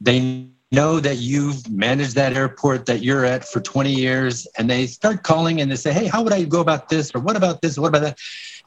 they 0.00 0.48
know 0.72 1.00
that 1.00 1.16
you've 1.16 1.68
managed 1.70 2.14
that 2.14 2.34
airport 2.34 2.86
that 2.86 3.02
you're 3.02 3.24
at 3.24 3.44
for 3.44 3.60
20 3.60 3.92
years 3.92 4.46
and 4.56 4.70
they 4.70 4.86
start 4.86 5.22
calling 5.22 5.60
and 5.60 5.70
they 5.70 5.76
say, 5.76 5.92
Hey, 5.92 6.06
how 6.06 6.22
would 6.22 6.32
I 6.32 6.44
go 6.44 6.60
about 6.60 6.88
this? 6.88 7.10
Or 7.14 7.20
what 7.20 7.36
about 7.36 7.60
this? 7.60 7.78
What 7.78 7.88
about 7.88 8.02
that? 8.02 8.18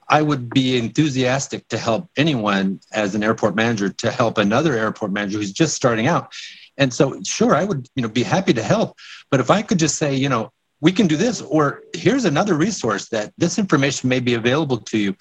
I 0.10 0.22
would 0.22 0.50
be 0.50 0.78
enthusiastic 0.78 1.68
to 1.70 1.78
help 1.78 2.10
anyone 2.18 2.82
as 2.92 3.16
an 3.16 3.24
airport 3.24 3.56
manager 3.56 3.90
to 3.90 4.12
help 4.12 4.38
another 4.38 4.74
airport 4.78 5.12
manager 5.12 5.38
who's 5.38 5.54
just 5.54 5.76
starting 5.76 6.08
out. 6.08 6.34
And 6.78 6.94
so, 6.94 7.22
sure, 7.24 7.56
I 7.56 7.64
would, 7.64 7.88
you 7.96 8.02
know, 8.02 8.10
be 8.10 8.24
happy 8.24 8.54
to 8.54 8.64
help. 8.64 8.98
But 9.32 9.40
if 9.40 9.50
I 9.50 9.62
could 9.62 9.80
just 9.80 9.96
say, 9.96 10.14
you 10.14 10.28
know, 10.28 10.52
we 10.82 10.92
can 10.92 11.08
do 11.08 11.16
this, 11.16 11.42
or 11.42 11.84
here's 11.94 12.26
another 12.26 12.56
resource 12.56 13.08
that 13.10 13.32
this 13.38 13.58
information 13.58 14.10
may 14.10 14.20
be 14.20 14.34
available 14.34 14.78
to 14.78 14.98
you 14.98 15.16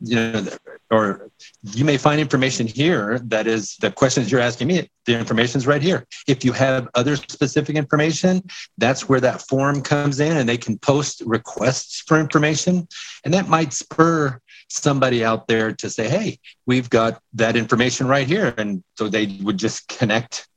you 0.00 0.16
know, 0.16 0.46
or 0.90 1.30
you 1.62 1.84
may 1.84 1.96
find 1.96 2.20
information 2.20 2.66
here 2.66 3.18
that 3.24 3.46
is 3.46 3.76
the 3.78 3.90
questions 3.90 4.30
you're 4.30 4.40
asking 4.40 4.68
me. 4.68 4.88
The 5.04 5.18
information 5.18 5.58
is 5.58 5.66
right 5.66 5.82
here. 5.82 6.06
If 6.28 6.44
you 6.44 6.52
have 6.52 6.88
other 6.94 7.16
specific 7.16 7.76
information, 7.76 8.42
that's 8.78 9.08
where 9.08 9.20
that 9.20 9.46
form 9.48 9.82
comes 9.82 10.20
in, 10.20 10.36
and 10.36 10.48
they 10.48 10.58
can 10.58 10.78
post 10.78 11.22
requests 11.26 12.02
for 12.06 12.20
information, 12.20 12.86
and 13.24 13.34
that 13.34 13.48
might 13.48 13.72
spur 13.72 14.40
somebody 14.68 15.24
out 15.24 15.48
there 15.48 15.72
to 15.72 15.90
say, 15.90 16.08
"Hey, 16.08 16.38
we've 16.66 16.90
got 16.90 17.20
that 17.34 17.56
information 17.56 18.06
right 18.06 18.26
here," 18.26 18.54
and 18.56 18.82
so 18.96 19.08
they 19.08 19.38
would 19.42 19.58
just 19.58 19.88
connect 19.88 20.48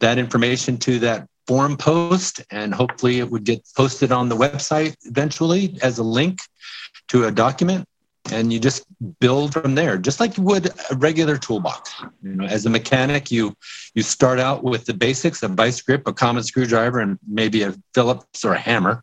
that 0.00 0.18
information 0.18 0.78
to 0.78 0.98
that 1.00 1.28
form 1.46 1.76
post, 1.76 2.40
and 2.50 2.72
hopefully 2.74 3.18
it 3.18 3.30
would 3.30 3.44
get 3.44 3.62
posted 3.76 4.12
on 4.12 4.28
the 4.28 4.36
website 4.36 4.94
eventually 5.02 5.76
as 5.82 5.98
a 5.98 6.04
link 6.04 6.38
to 7.08 7.24
a 7.24 7.32
document 7.32 7.86
and 8.30 8.52
you 8.52 8.60
just 8.60 8.84
build 9.18 9.52
from 9.52 9.74
there 9.74 9.98
just 9.98 10.20
like 10.20 10.36
you 10.36 10.42
would 10.44 10.66
a 10.90 10.96
regular 10.96 11.36
toolbox. 11.36 11.92
You 12.22 12.34
know 12.36 12.44
as 12.44 12.66
a 12.66 12.70
mechanic 12.70 13.30
you 13.30 13.54
you 13.94 14.02
start 14.02 14.38
out 14.38 14.62
with 14.62 14.84
the 14.84 14.94
basics 14.94 15.42
a 15.42 15.48
vice 15.48 15.80
grip 15.80 16.06
a 16.06 16.12
common 16.12 16.42
screwdriver 16.42 17.00
and 17.00 17.18
maybe 17.26 17.62
a 17.62 17.74
phillips 17.94 18.44
or 18.44 18.54
a 18.54 18.58
hammer. 18.58 19.02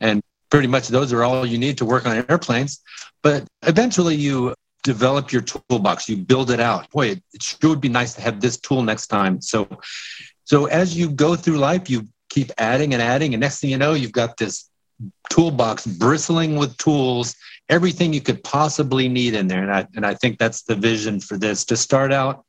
And 0.00 0.22
pretty 0.50 0.68
much 0.68 0.88
those 0.88 1.12
are 1.12 1.24
all 1.24 1.44
you 1.44 1.58
need 1.58 1.78
to 1.78 1.84
work 1.84 2.06
on 2.06 2.24
airplanes. 2.28 2.80
But 3.22 3.46
eventually 3.62 4.14
you 4.14 4.54
develop 4.84 5.32
your 5.32 5.42
toolbox 5.42 6.08
you 6.08 6.16
build 6.16 6.50
it 6.50 6.60
out. 6.60 6.88
Boy 6.90 7.08
it, 7.08 7.22
it 7.32 7.42
sure 7.42 7.70
would 7.70 7.80
be 7.80 7.88
nice 7.88 8.14
to 8.14 8.20
have 8.20 8.40
this 8.40 8.56
tool 8.58 8.82
next 8.82 9.08
time. 9.08 9.40
So 9.40 9.66
so 10.44 10.66
as 10.66 10.96
you 10.96 11.10
go 11.10 11.34
through 11.34 11.56
life 11.58 11.90
you 11.90 12.06
keep 12.28 12.52
adding 12.58 12.92
and 12.92 13.02
adding 13.02 13.34
and 13.34 13.40
next 13.40 13.60
thing 13.60 13.70
you 13.70 13.78
know 13.78 13.94
you've 13.94 14.12
got 14.12 14.36
this 14.36 14.70
toolbox 15.30 15.86
bristling 15.86 16.56
with 16.56 16.76
tools, 16.78 17.34
everything 17.68 18.12
you 18.12 18.20
could 18.20 18.42
possibly 18.42 19.08
need 19.08 19.34
in 19.34 19.48
there. 19.48 19.62
And 19.62 19.72
I, 19.72 19.86
and 19.94 20.06
I 20.06 20.14
think 20.14 20.38
that's 20.38 20.62
the 20.62 20.74
vision 20.74 21.20
for 21.20 21.36
this 21.36 21.64
to 21.66 21.76
start 21.76 22.12
out 22.12 22.44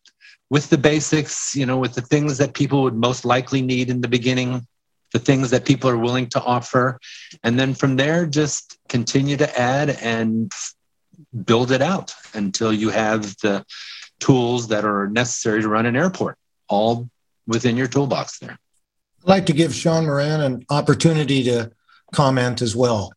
with 0.49 0.69
the 0.69 0.77
basics, 0.77 1.55
you 1.55 1.65
know, 1.65 1.77
with 1.77 1.93
the 1.93 2.01
things 2.01 2.37
that 2.37 2.53
people 2.53 2.83
would 2.83 2.95
most 2.95 3.25
likely 3.25 3.61
need 3.61 3.89
in 3.89 4.01
the 4.01 4.07
beginning, 4.07 4.65
the 5.11 5.19
things 5.19 5.49
that 5.49 5.65
people 5.65 5.89
are 5.89 5.97
willing 5.97 6.27
to 6.27 6.41
offer. 6.41 6.99
And 7.43 7.59
then 7.59 7.73
from 7.73 7.95
there, 7.95 8.25
just 8.25 8.77
continue 8.87 9.37
to 9.37 9.59
add 9.59 9.89
and 10.01 10.51
build 11.45 11.71
it 11.71 11.81
out 11.81 12.13
until 12.33 12.71
you 12.71 12.89
have 12.89 13.35
the 13.37 13.65
tools 14.19 14.69
that 14.69 14.85
are 14.85 15.07
necessary 15.07 15.61
to 15.61 15.69
run 15.69 15.85
an 15.85 15.95
airport, 15.95 16.37
all 16.69 17.09
within 17.45 17.77
your 17.77 17.87
toolbox 17.87 18.39
there. 18.39 18.57
I'd 19.23 19.27
like 19.27 19.45
to 19.47 19.53
give 19.53 19.73
Sean 19.73 20.05
Moran 20.05 20.41
an 20.41 20.65
opportunity 20.69 21.43
to 21.43 21.71
comment 22.13 22.61
as 22.61 22.75
well. 22.75 23.11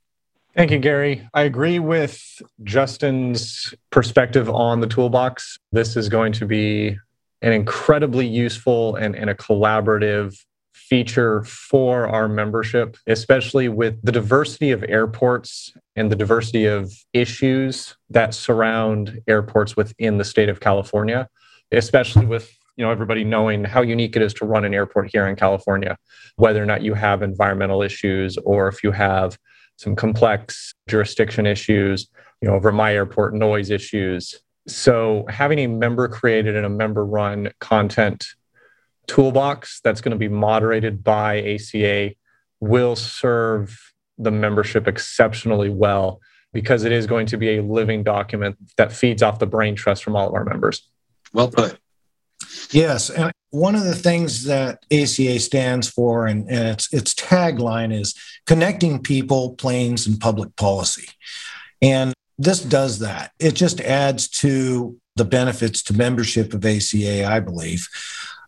Thank 0.57 0.73
you, 0.73 0.79
Gary. 0.79 1.29
I 1.33 1.43
agree 1.43 1.79
with 1.79 2.21
Justin's 2.65 3.73
perspective 3.91 4.51
on 4.51 4.81
the 4.81 4.87
toolbox. 4.87 5.59
This 5.71 5.97
is 5.97 6.09
going 6.09 6.33
to 6.35 6.47
be 6.47 6.99
an 7.43 7.53
incredibly 7.53 8.27
useful 8.27 8.97
and, 8.97 9.15
and 9.15 9.31
a 9.31 9.35
collaborative 9.35 10.37
feature 10.75 11.45
for 11.45 12.09
our 12.09 12.29
membership, 12.29 12.97
especially 13.07 13.69
with 13.69 14.03
the 14.03 14.11
diversity 14.11 14.73
of 14.73 14.85
airports 14.89 15.73
and 15.95 16.11
the 16.11 16.17
diversity 16.17 16.67
of 16.67 16.93
issues 17.13 17.97
that 18.11 18.35
surround 18.35 19.21
airports 19.29 19.77
within 19.77 20.19
the 20.19 20.25
state 20.25 20.49
of 20.49 20.59
California, 20.59 21.29
especially 21.71 22.27
with 22.27 22.53
you 22.77 22.85
know 22.85 22.91
everybody 22.91 23.25
knowing 23.25 23.65
how 23.65 23.83
unique 23.83 24.17
it 24.17 24.23
is 24.23 24.35
to 24.35 24.45
run 24.45 24.65
an 24.65 24.75
airport 24.75 25.11
here 25.11 25.27
in 25.27 25.37
California, 25.37 25.97
whether 26.37 26.63
or 26.63 26.67
not 26.67 26.83
you 26.83 26.95
have 26.95 27.23
environmental 27.23 27.83
issues 27.83 28.37
or 28.39 28.69
if 28.69 28.83
you 28.83 28.91
have 28.91 29.39
some 29.77 29.97
complex 29.97 30.75
jurisdiction 30.89 31.47
issues, 31.47 32.09
you 32.43 32.49
know, 32.49 32.55
over 32.55 32.71
my 32.71 32.93
airport 32.93 33.35
noise 33.35 33.71
issues. 33.71 34.41
So 34.67 35.25
having 35.29 35.59
a 35.61 35.67
member 35.67 36.07
created 36.09 36.55
and 36.55 36.67
a 36.67 36.71
member 36.71 37.05
run 37.05 37.51
content 37.61 38.27
toolbox 39.07 39.81
that's 39.83 40.01
going 40.01 40.13
to 40.13 40.19
be 40.19 40.29
moderated 40.29 41.03
by 41.03 41.41
ACA 41.41 42.15
will 42.61 42.95
serve 42.95 43.93
the 44.19 44.31
membership 44.31 44.87
exceptionally 44.87 45.71
well 45.71 46.21
because 46.53 46.85
it 46.85 46.93
is 46.93 47.07
going 47.07 47.27
to 47.27 47.37
be 47.37 47.57
a 47.57 47.63
living 47.63 48.03
document 48.03 48.57
that 48.77 48.93
feeds 48.93 49.23
off 49.23 49.39
the 49.39 49.47
brain 49.47 49.75
trust 49.75 50.05
from 50.05 50.15
all 50.15 50.29
of 50.29 50.35
our 50.35 50.45
members. 50.45 50.89
Well 51.33 51.49
put. 51.49 51.79
Yes. 52.71 53.11
And 53.11 53.33
one 53.51 53.75
of 53.75 53.85
the 53.85 53.95
things 53.95 54.45
that 54.45 54.85
ACA 54.93 55.41
stands 55.41 55.89
for 55.89 56.27
and, 56.27 56.49
and 56.49 56.69
its, 56.69 56.93
its 56.93 57.15
tagline 57.15 57.93
is 57.93 58.15
connecting 58.47 59.03
people, 59.03 59.55
planes, 59.55 60.07
and 60.07 60.21
public 60.21 60.55
policy. 60.57 61.09
And 61.83 62.15
this 62.39 62.61
does 62.61 63.01
that. 63.01 63.33
It 63.39 63.55
just 63.55 63.81
adds 63.81 64.29
to 64.29 64.99
the 65.17 65.25
benefits 65.25 65.83
to 65.85 65.95
membership 65.97 66.55
of 66.55 66.65
ACA, 66.65 67.27
I 67.27 67.41
believe. 67.41 67.89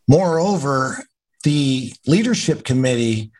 Moreover, 0.08 1.04
the 1.42 1.92
leadership 2.06 2.64
committee 2.64 3.32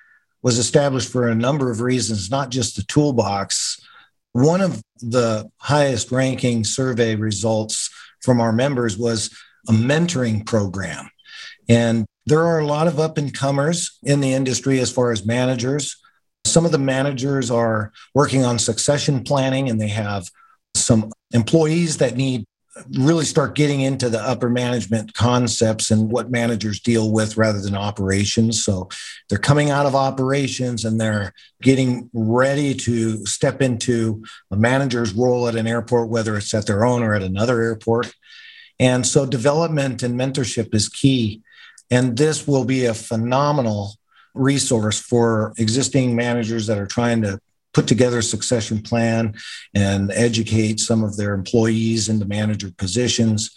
was 0.42 0.58
established 0.58 1.10
for 1.10 1.28
a 1.28 1.34
number 1.34 1.70
of 1.70 1.80
reasons, 1.80 2.30
not 2.30 2.50
just 2.50 2.76
the 2.76 2.82
toolbox. 2.82 3.80
One 4.32 4.60
of 4.60 4.82
the 5.00 5.50
highest 5.58 6.10
ranking 6.10 6.64
survey 6.64 7.14
results 7.14 7.90
from 8.20 8.40
our 8.40 8.52
members 8.52 8.98
was 8.98 9.30
a 9.68 9.72
mentoring 9.72 10.44
program. 10.44 11.08
And 11.68 12.06
there 12.26 12.44
are 12.44 12.60
a 12.60 12.66
lot 12.66 12.86
of 12.86 13.00
up 13.00 13.18
and 13.18 13.32
comers 13.32 13.98
in 14.02 14.20
the 14.20 14.32
industry 14.32 14.80
as 14.80 14.90
far 14.92 15.12
as 15.12 15.26
managers. 15.26 15.96
Some 16.44 16.64
of 16.64 16.72
the 16.72 16.78
managers 16.78 17.50
are 17.50 17.92
working 18.14 18.44
on 18.44 18.58
succession 18.58 19.24
planning 19.24 19.68
and 19.68 19.80
they 19.80 19.88
have 19.88 20.28
some 20.74 21.12
employees 21.32 21.98
that 21.98 22.16
need 22.16 22.44
really 22.98 23.24
start 23.24 23.54
getting 23.54 23.82
into 23.82 24.08
the 24.08 24.20
upper 24.20 24.48
management 24.48 25.12
concepts 25.12 25.90
and 25.90 26.10
what 26.10 26.30
managers 26.30 26.80
deal 26.80 27.12
with 27.12 27.36
rather 27.36 27.60
than 27.60 27.74
operations. 27.74 28.64
So 28.64 28.88
they're 29.28 29.38
coming 29.38 29.70
out 29.70 29.84
of 29.84 29.94
operations 29.94 30.84
and 30.84 30.98
they're 30.98 31.32
getting 31.60 32.08
ready 32.14 32.74
to 32.74 33.24
step 33.26 33.60
into 33.60 34.24
a 34.50 34.56
manager's 34.56 35.12
role 35.12 35.48
at 35.48 35.56
an 35.56 35.66
airport, 35.66 36.08
whether 36.08 36.36
it's 36.36 36.54
at 36.54 36.66
their 36.66 36.84
own 36.84 37.02
or 37.02 37.14
at 37.14 37.22
another 37.22 37.60
airport. 37.60 38.12
And 38.78 39.06
so 39.06 39.26
development 39.26 40.02
and 40.02 40.18
mentorship 40.18 40.74
is 40.74 40.88
key. 40.88 41.42
And 41.90 42.16
this 42.16 42.46
will 42.46 42.64
be 42.64 42.86
a 42.86 42.94
phenomenal 42.94 43.94
resource 44.34 44.98
for 44.98 45.52
existing 45.58 46.16
managers 46.16 46.66
that 46.66 46.78
are 46.78 46.86
trying 46.86 47.22
to 47.22 47.38
put 47.74 47.86
together 47.86 48.18
a 48.18 48.22
succession 48.22 48.82
plan 48.82 49.34
and 49.74 50.10
educate 50.12 50.80
some 50.80 51.02
of 51.02 51.16
their 51.16 51.34
employees 51.34 52.08
into 52.08 52.26
manager 52.26 52.70
positions. 52.76 53.56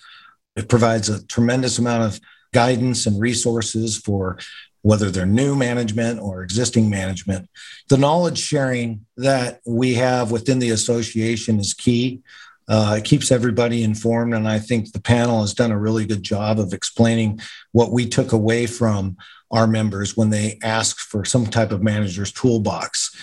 It 0.56 0.70
provides 0.70 1.10
a 1.10 1.26
tremendous 1.28 1.80
amount 1.80 2.04
of 2.04 2.20
guidance 2.54 3.06
and 3.06 3.20
resources 3.20 3.98
for 3.98 4.38
whether 4.82 5.10
they're 5.10 5.26
new 5.26 5.56
management 5.56 6.20
or 6.22 6.44
existing 6.44 6.90
management. 6.90 7.50
The 7.90 7.98
knowledge 7.98 8.38
sharing 8.38 9.06
that 9.18 9.60
we 9.66 9.96
have 9.96 10.32
within 10.32 10.60
the 10.60 10.70
association 10.70 11.60
is 11.60 11.74
key. 11.74 12.22
Uh, 12.68 12.96
it 12.98 13.06
keeps 13.06 13.32
everybody 13.32 13.84
informed. 13.84 14.34
And 14.34 14.48
I 14.48 14.60
think 14.60 14.92
the 14.92 15.02
panel 15.02 15.42
has 15.42 15.54
done 15.54 15.72
a 15.72 15.80
really 15.80 16.06
good 16.06 16.24
job 16.24 16.60
of 16.60 16.74
explaining 16.74 17.40
what 17.72 17.92
we 17.92 18.08
took 18.08 18.32
away 18.32 18.66
from 18.66 19.18
our 19.52 19.68
members 19.68 20.18
when 20.18 20.32
they 20.32 20.58
asked 20.64 21.00
for 21.00 21.24
some 21.24 21.46
type 21.46 21.72
of 21.72 21.84
manager's 21.84 22.32
toolbox. 22.32 23.16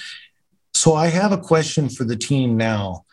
So 0.74 0.94
I 0.94 1.08
have 1.08 1.32
a 1.32 1.38
question 1.38 1.88
for 1.88 2.04
the 2.04 2.16
team 2.16 2.56
now. 2.56 3.04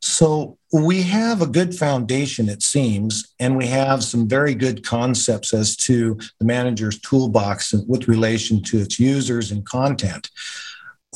So 0.00 0.58
we 0.72 1.02
have 1.02 1.42
a 1.42 1.46
good 1.46 1.74
foundation, 1.74 2.48
it 2.48 2.62
seems, 2.62 3.34
and 3.40 3.56
we 3.56 3.66
have 3.66 4.04
some 4.04 4.28
very 4.28 4.54
good 4.54 4.84
concepts 4.84 5.52
as 5.52 5.74
to 5.76 6.18
the 6.38 6.44
manager's 6.44 7.00
toolbox 7.00 7.72
with 7.72 8.06
relation 8.06 8.62
to 8.64 8.78
its 8.78 9.00
users 9.00 9.50
and 9.50 9.66
content. 9.66 10.30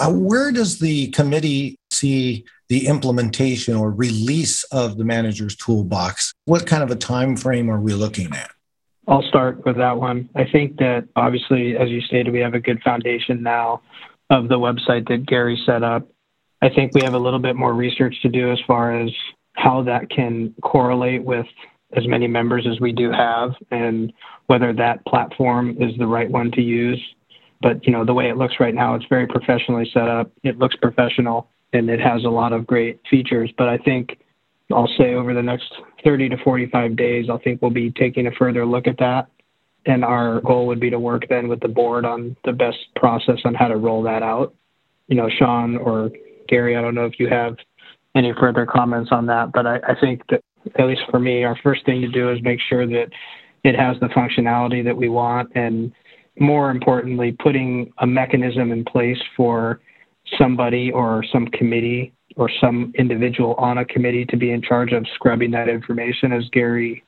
Uh, 0.00 0.10
where 0.10 0.50
does 0.50 0.78
the 0.78 1.08
committee 1.08 1.78
see 1.92 2.44
the 2.72 2.86
implementation 2.86 3.76
or 3.76 3.90
release 3.90 4.64
of 4.72 4.96
the 4.96 5.04
manager's 5.04 5.54
toolbox? 5.54 6.32
What 6.46 6.66
kind 6.66 6.82
of 6.82 6.90
a 6.90 6.96
time 6.96 7.36
frame 7.36 7.70
are 7.70 7.78
we 7.78 7.92
looking 7.92 8.32
at? 8.34 8.50
I'll 9.06 9.28
start 9.28 9.66
with 9.66 9.76
that 9.76 9.98
one. 9.98 10.30
I 10.34 10.46
think 10.50 10.78
that 10.78 11.06
obviously, 11.14 11.76
as 11.76 11.90
you 11.90 12.00
stated, 12.00 12.32
we 12.32 12.40
have 12.40 12.54
a 12.54 12.60
good 12.60 12.80
foundation 12.82 13.42
now 13.42 13.82
of 14.30 14.48
the 14.48 14.54
website 14.54 15.06
that 15.08 15.26
Gary 15.26 15.62
set 15.66 15.82
up. 15.82 16.08
I 16.62 16.70
think 16.70 16.94
we 16.94 17.02
have 17.02 17.12
a 17.12 17.18
little 17.18 17.40
bit 17.40 17.56
more 17.56 17.74
research 17.74 18.16
to 18.22 18.30
do 18.30 18.50
as 18.50 18.58
far 18.66 18.98
as 18.98 19.10
how 19.52 19.82
that 19.82 20.08
can 20.08 20.54
correlate 20.62 21.22
with 21.22 21.46
as 21.94 22.08
many 22.08 22.26
members 22.26 22.66
as 22.66 22.80
we 22.80 22.92
do 22.92 23.12
have 23.12 23.50
and 23.70 24.14
whether 24.46 24.72
that 24.72 25.04
platform 25.04 25.76
is 25.78 25.94
the 25.98 26.06
right 26.06 26.30
one 26.30 26.50
to 26.52 26.62
use. 26.62 27.02
But 27.60 27.86
you 27.86 27.92
know, 27.92 28.06
the 28.06 28.14
way 28.14 28.30
it 28.30 28.38
looks 28.38 28.54
right 28.60 28.74
now, 28.74 28.94
it's 28.94 29.04
very 29.10 29.26
professionally 29.26 29.90
set 29.92 30.08
up. 30.08 30.32
It 30.42 30.58
looks 30.58 30.74
professional 30.76 31.51
and 31.72 31.88
it 31.88 32.00
has 32.00 32.24
a 32.24 32.28
lot 32.28 32.52
of 32.52 32.66
great 32.66 33.00
features. 33.10 33.50
But 33.56 33.68
I 33.68 33.78
think 33.78 34.18
I'll 34.72 34.90
say 34.98 35.14
over 35.14 35.34
the 35.34 35.42
next 35.42 35.72
30 36.04 36.30
to 36.30 36.36
45 36.44 36.96
days, 36.96 37.26
I 37.30 37.38
think 37.38 37.62
we'll 37.62 37.70
be 37.70 37.90
taking 37.90 38.26
a 38.26 38.32
further 38.32 38.66
look 38.66 38.86
at 38.86 38.98
that. 38.98 39.28
And 39.84 40.04
our 40.04 40.40
goal 40.40 40.66
would 40.68 40.80
be 40.80 40.90
to 40.90 40.98
work 40.98 41.24
then 41.28 41.48
with 41.48 41.60
the 41.60 41.68
board 41.68 42.04
on 42.04 42.36
the 42.44 42.52
best 42.52 42.78
process 42.96 43.38
on 43.44 43.54
how 43.54 43.68
to 43.68 43.76
roll 43.76 44.02
that 44.04 44.22
out. 44.22 44.54
You 45.08 45.16
know, 45.16 45.28
Sean 45.38 45.76
or 45.76 46.10
Gary, 46.48 46.76
I 46.76 46.82
don't 46.82 46.94
know 46.94 47.06
if 47.06 47.18
you 47.18 47.28
have 47.28 47.56
any 48.14 48.32
further 48.38 48.64
comments 48.64 49.10
on 49.10 49.26
that, 49.26 49.52
but 49.52 49.66
I, 49.66 49.76
I 49.88 49.94
think 50.00 50.22
that 50.30 50.42
at 50.78 50.86
least 50.86 51.02
for 51.10 51.18
me, 51.18 51.42
our 51.42 51.58
first 51.62 51.84
thing 51.84 52.00
to 52.02 52.08
do 52.08 52.30
is 52.30 52.38
make 52.42 52.60
sure 52.68 52.86
that 52.86 53.08
it 53.64 53.74
has 53.74 53.96
the 54.00 54.06
functionality 54.06 54.84
that 54.84 54.96
we 54.96 55.08
want 55.08 55.50
and 55.56 55.92
more 56.38 56.70
importantly, 56.70 57.36
putting 57.42 57.92
a 57.98 58.06
mechanism 58.06 58.72
in 58.72 58.84
place 58.84 59.18
for 59.36 59.80
somebody 60.38 60.90
or 60.90 61.24
some 61.32 61.46
committee 61.48 62.12
or 62.36 62.50
some 62.60 62.92
individual 62.96 63.54
on 63.54 63.78
a 63.78 63.84
committee 63.84 64.24
to 64.26 64.36
be 64.36 64.50
in 64.50 64.62
charge 64.62 64.92
of 64.92 65.06
scrubbing 65.14 65.50
that 65.50 65.68
information, 65.68 66.32
as 66.32 66.48
Gary 66.52 67.04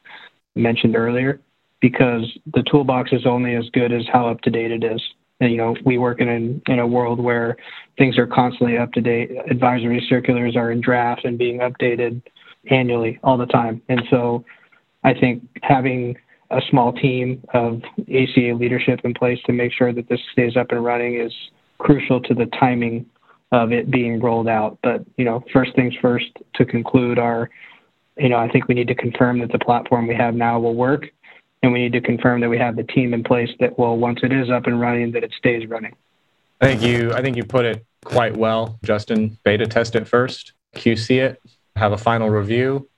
mentioned 0.55 0.97
earlier, 0.97 1.41
because 1.81 2.27
the 2.55 2.63
toolbox 2.71 3.13
is 3.13 3.27
only 3.27 3.55
as 3.55 3.65
good 3.73 3.93
as 3.93 4.03
how 4.13 4.29
up 4.29 4.41
to 4.43 4.51
date 4.51 4.71
it 4.71 4.85
is. 4.85 5.03
And, 5.41 5.51
you 5.51 5.57
know, 5.57 5.77
we 5.85 5.99
work 5.99 6.21
in, 6.21 6.63
in 6.67 6.79
a 6.79 6.87
world 6.87 7.19
where 7.19 7.57
things 7.99 8.19
are 8.19 8.27
constantly 8.27 8.79
up 8.79 8.93
to 8.93 9.01
date. 9.01 9.31
Advisory 9.51 10.05
circulars 10.09 10.57
are 10.57 10.71
in 10.71 10.81
draft 10.81 11.25
and 11.25 11.37
being 11.37 11.59
updated 11.59 12.23
annually 12.71 13.19
all 13.23 13.37
the 13.37 13.47
time. 13.47 13.83
And 13.89 14.03
so 14.11 14.45
I 15.03 15.13
think 15.13 15.43
having 15.63 16.17
a 16.51 16.61
small 16.71 16.93
team 16.93 17.43
of 17.53 17.83
ACA 18.03 18.55
leadership 18.55 19.01
in 19.05 19.13
place 19.13 19.39
to 19.47 19.53
make 19.53 19.73
sure 19.73 19.93
that 19.93 20.09
this 20.09 20.21
stays 20.33 20.57
up 20.57 20.71
and 20.71 20.85
running 20.85 21.21
is 21.21 21.33
crucial 21.79 22.21
to 22.21 22.35
the 22.35 22.47
timing 22.59 23.05
of 23.55 23.73
it 23.73 23.91
being 23.91 24.21
rolled 24.21 24.49
out. 24.49 24.79
But, 24.83 25.05
you 25.17 25.25
know, 25.25 25.45
first 25.53 25.75
things 25.77 25.95
first 26.03 26.27
to 26.55 26.65
conclude 26.65 27.19
are, 27.19 27.49
you 28.19 28.29
know, 28.29 28.37
I 28.37 28.49
think 28.49 28.67
we 28.67 28.75
need 28.75 28.89
to 28.89 28.95
confirm 28.97 29.39
that 29.41 29.53
the 29.53 29.61
platform 29.61 30.09
we 30.09 30.15
have 30.17 30.35
now 30.35 30.59
will 30.59 30.75
work. 30.75 31.07
And 31.63 31.73
we 31.73 31.79
need 31.79 31.93
to 31.93 32.01
confirm 32.01 32.41
that 32.41 32.51
we 32.51 32.59
have 32.59 32.77
the 32.77 32.83
team 32.83 33.15
in 33.15 33.23
place 33.23 33.49
that 33.61 33.79
will, 33.79 33.97
once 33.97 34.21
it 34.23 34.33
is 34.33 34.51
up 34.51 34.67
and 34.67 34.81
running, 34.81 35.13
that 35.13 35.25
it 35.25 35.33
stays 35.39 35.67
running. 35.69 35.95
I 36.61 36.67
think 36.67 36.83
you 36.83 37.13
I 37.13 37.23
think 37.23 37.37
you 37.37 37.45
put 37.45 37.65
it 37.65 37.85
quite 38.05 38.37
well, 38.37 38.79
Justin. 38.85 39.39
Beta 39.45 39.67
test 39.67 39.97
it 39.97 40.07
first, 40.07 40.53
QC 40.77 41.23
it, 41.23 41.43
have 41.77 41.93
a 41.93 41.97
final 41.97 42.29
review, 42.29 42.89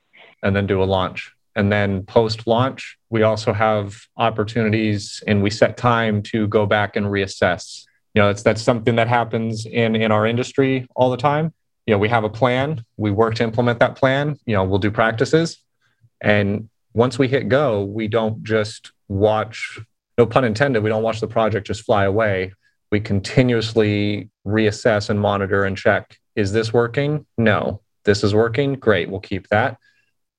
and 0.43 0.55
then 0.57 0.67
do 0.67 0.83
a 0.83 0.85
launch. 0.85 1.33
And 1.55 1.71
then 1.71 2.03
post 2.03 2.47
launch, 2.47 2.99
we 3.09 3.23
also 3.23 3.53
have 3.53 4.07
opportunities 4.17 5.23
and 5.27 5.43
we 5.43 5.51
set 5.51 5.77
time 5.77 6.23
to 6.25 6.49
go 6.49 6.67
back 6.67 6.97
and 6.97 7.07
reassess 7.07 7.87
you 8.17 8.23
know 8.23 8.29
that's 8.29 8.43
that's 8.43 8.63
something 8.63 8.97
that 8.97 9.09
happens 9.09 9.67
in 9.67 9.95
in 9.95 10.11
our 10.11 10.27
industry 10.27 10.89
all 10.97 11.11
the 11.11 11.19
time. 11.19 11.53
You 11.87 11.95
know 11.95 11.99
we 11.99 12.09
have 12.09 12.25
a 12.25 12.31
plan. 12.31 12.83
We 12.97 13.11
work 13.11 13.35
to 13.37 13.45
implement 13.45 13.79
that 13.81 13.95
plan. 13.95 14.39
You 14.47 14.55
know 14.55 14.65
we'll 14.65 14.79
do 14.79 14.91
practices. 14.91 15.59
And 16.23 16.71
once 16.95 17.19
we 17.19 17.29
hit 17.29 17.51
go 17.51 17.85
we 17.85 18.09
don't 18.09 18.43
just 18.43 18.91
watch 19.09 19.79
no 20.17 20.25
pun 20.25 20.45
intended 20.45 20.83
we 20.83 20.89
don't 20.89 21.03
watch 21.03 21.21
the 21.21 21.29
project 21.29 21.67
just 21.67 21.83
fly 21.83 22.05
away. 22.05 22.55
We 22.91 23.01
continuously 23.01 24.31
reassess 24.47 25.11
and 25.11 25.21
monitor 25.21 25.65
and 25.65 25.77
check 25.77 26.19
is 26.37 26.53
this 26.53 26.73
working? 26.73 27.27
No. 27.37 27.83
This 28.05 28.25
is 28.25 28.35
working? 28.35 28.75
Great. 28.75 29.11
We'll 29.11 29.21
keep 29.21 29.49
that. 29.49 29.77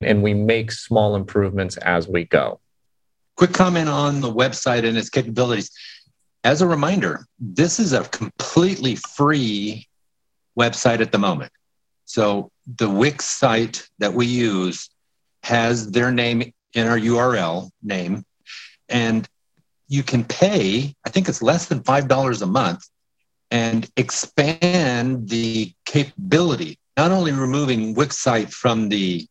And 0.02 0.24
we 0.24 0.34
make 0.34 0.72
small 0.72 1.16
improvements 1.16 1.78
as 1.78 2.08
we 2.08 2.24
go. 2.24 2.60
Quick 3.36 3.54
comment 3.54 3.90
on 3.90 4.22
the 4.22 4.34
website 4.34 4.84
and 4.84 4.98
its 4.98 5.10
capabilities 5.10 5.70
as 6.48 6.62
a 6.62 6.68
reminder, 6.68 7.26
this 7.38 7.78
is 7.78 7.92
a 7.92 8.06
completely 8.06 8.96
free 8.96 9.86
website 10.58 11.02
at 11.02 11.12
the 11.12 11.18
moment. 11.18 11.52
So 12.06 12.52
the 12.78 12.90
Wix 12.90 13.26
site 13.26 13.86
that 14.00 14.14
we 14.14 14.28
use 14.28 14.90
has 15.44 15.92
their 15.92 16.10
name 16.10 16.54
in 16.74 16.88
our 16.88 16.98
URL 16.98 17.70
name, 17.84 18.24
and 18.88 19.28
you 19.90 20.04
can 20.04 20.24
pay, 20.24 20.96
I 21.06 21.10
think 21.10 21.28
it's 21.28 21.42
less 21.42 21.66
than 21.66 21.82
$5 21.82 22.42
a 22.42 22.46
month, 22.46 22.88
and 23.52 23.86
expand 23.98 25.28
the 25.28 25.74
capability, 25.84 26.80
not 26.96 27.12
only 27.12 27.34
removing 27.34 27.94
Wix 27.94 28.20
site 28.20 28.52
from 28.54 28.88
the 28.88 29.28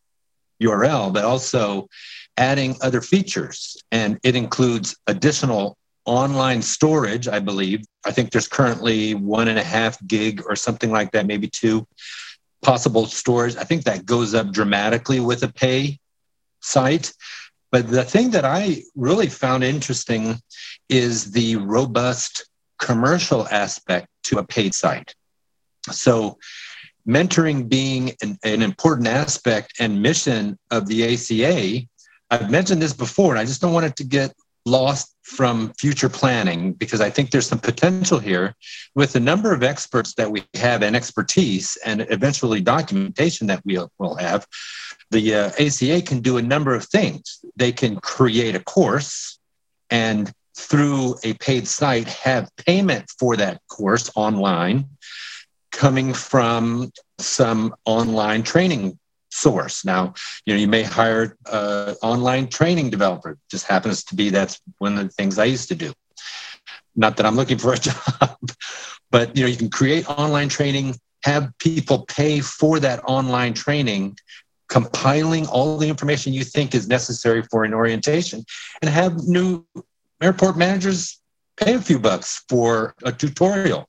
URL, 0.63 1.15
but 1.15 1.25
also 1.25 1.89
adding 2.37 2.77
other 2.83 3.01
features. 3.01 3.83
And 3.91 4.19
it 4.23 4.37
includes 4.37 4.99
additional 5.07 5.79
online 6.07 6.63
storage, 6.63 7.29
I 7.29 7.41
believe. 7.41 7.85
I 8.05 8.13
think 8.13 8.31
there's 8.31 8.49
currently 8.49 9.15
one 9.15 9.49
and 9.49 9.59
a 9.59 9.65
half 9.65 9.99
gig 10.07 10.43
or 10.47 10.57
something 10.57 10.91
like 10.91 11.11
that, 11.13 11.27
maybe 11.27 11.49
two 11.49 11.87
possible 12.63 13.07
storage. 13.07 13.57
I 13.57 13.65
think 13.65 13.85
that 13.85 14.07
goes 14.07 14.35
up 14.35 14.53
dramatically 14.53 15.21
with 15.21 15.43
a 15.43 15.53
pay 15.53 15.99
site. 16.61 17.13
But 17.71 17.89
the 17.89 18.05
thing 18.05 18.31
that 18.31 18.45
I 18.45 18.83
really 18.95 19.29
found 19.29 19.65
interesting 19.65 20.41
is 20.89 21.33
the 21.33 21.57
robust 21.57 22.49
commercial 22.79 23.47
aspect 23.49 24.09
to 24.25 24.39
a 24.39 24.45
paid 24.45 24.75
site. 24.75 25.15
So, 25.91 26.39
mentoring 27.07 27.69
being 27.69 28.13
an, 28.23 28.37
an 28.43 28.63
important 28.63 29.07
aspect 29.07 29.75
and 29.79 30.03
mission 30.03 30.59
of 30.71 30.87
the 30.87 31.15
ACA, 31.15 31.87
I've 32.31 32.51
mentioned 32.51 32.83
this 32.83 32.93
before, 32.93 33.33
and 33.33 33.39
I 33.39 33.45
just 33.45 33.61
don't 33.61 33.73
want 33.73 33.87
it 33.87 33.97
to 33.97 34.05
get 34.05 34.35
lost 34.67 35.15
from 35.23 35.73
future 35.79 36.09
planning 36.09 36.73
because 36.73 37.01
I 37.01 37.09
think 37.09 37.31
there's 37.31 37.47
some 37.47 37.59
potential 37.59 38.19
here 38.19 38.55
with 38.95 39.13
the 39.13 39.21
number 39.21 39.53
of 39.55 39.63
experts 39.63 40.15
that 40.15 40.31
we 40.31 40.45
have 40.55 40.83
and 40.83 40.95
expertise 40.95 41.79
and 41.85 42.07
eventually 42.11 42.61
documentation 42.61 43.47
that 43.47 43.63
we 43.65 43.79
will 43.99 44.17
have. 44.17 44.47
The 45.11 45.35
uh, 45.35 45.51
ACA 45.59 46.03
can 46.03 46.21
do 46.21 46.37
a 46.37 46.43
number 46.43 46.75
of 46.75 46.85
things. 46.87 47.45
They 47.57 47.73
can 47.73 47.97
create 48.01 48.55
a 48.55 48.61
course 48.61 49.39
and 49.91 50.33
through 50.57 51.17
a 51.23 51.35
paid 51.35 51.69
site 51.69 52.09
have 52.09 52.51
payment 52.57 53.11
for 53.19 53.37
that 53.37 53.61
course 53.69 54.11
online 54.17 54.89
coming 55.71 56.13
from 56.15 56.91
some 57.19 57.75
online 57.85 58.43
training 58.43 58.99
source. 59.37 59.85
Now, 59.85 60.15
you 60.45 60.55
know, 60.55 60.61
you 60.61 60.69
may 60.69 60.83
hire 60.83 61.37
an 61.53 61.97
online 62.03 62.49
training 62.49 62.91
developer. 62.91 63.37
Just 63.51 63.67
happens 63.67 64.03
to 64.05 64.15
be 64.15 64.31
that's 64.31 64.61
one 64.79 64.99
of 64.99 65.05
the 65.05 65.13
things 65.13 65.39
I 65.39 65.45
used 65.45 65.69
to 65.69 65.75
do. 65.75 65.93
Not 66.95 67.17
that 67.17 67.27
I'm 67.27 67.37
looking 67.37 67.59
for 67.59 67.75
a 67.75 67.79
job, 67.89 68.39
but 69.11 69.37
you 69.37 69.43
know, 69.43 69.49
you 69.49 69.57
can 69.57 69.71
create 69.71 70.09
online 70.09 70.49
training, 70.49 70.97
have 71.25 71.53
people 71.59 72.07
pay 72.07 72.41
for 72.41 72.81
that 72.81 73.01
online 73.05 73.53
training, 73.53 74.17
compiling 74.69 75.47
all 75.47 75.77
the 75.77 75.89
information 75.89 76.33
you 76.33 76.45
think 76.45 76.75
is 76.75 76.89
necessary 76.89 77.43
for 77.51 77.65
an 77.65 77.75
orientation, 77.75 78.45
and 78.81 78.91
have 78.91 79.17
new 79.29 79.65
airport 80.23 80.57
managers 80.57 81.21
pay 81.57 81.75
a 81.75 81.81
few 81.81 81.99
bucks 81.99 82.45
for 82.49 82.95
a 83.03 83.13
tutorial. 83.13 83.87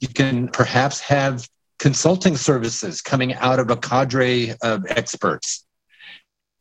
You 0.00 0.08
can 0.08 0.48
perhaps 0.48 1.00
have 1.00 1.46
consulting 1.80 2.36
services 2.36 3.00
coming 3.00 3.34
out 3.34 3.58
of 3.58 3.70
a 3.70 3.76
cadre 3.76 4.54
of 4.62 4.84
experts 4.90 5.66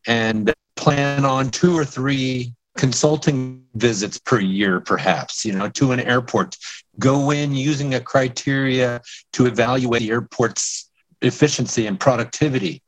and 0.07 0.51
plan 0.77 1.25
on 1.25 1.49
two 1.49 1.77
or 1.77 1.83
three 1.83 2.53
consulting 2.77 3.61
visits 3.75 4.17
per 4.17 4.39
year 4.39 4.79
perhaps 4.79 5.43
you 5.43 5.51
know 5.51 5.69
to 5.69 5.91
an 5.91 5.99
airport. 5.99 6.55
Go 6.97 7.31
in 7.31 7.53
using 7.53 7.93
a 7.93 7.99
criteria 7.99 9.01
to 9.33 9.45
evaluate 9.45 10.01
the 10.01 10.09
airport's 10.09 10.89
efficiency 11.21 11.85
and 11.85 11.99
productivity 11.99 12.81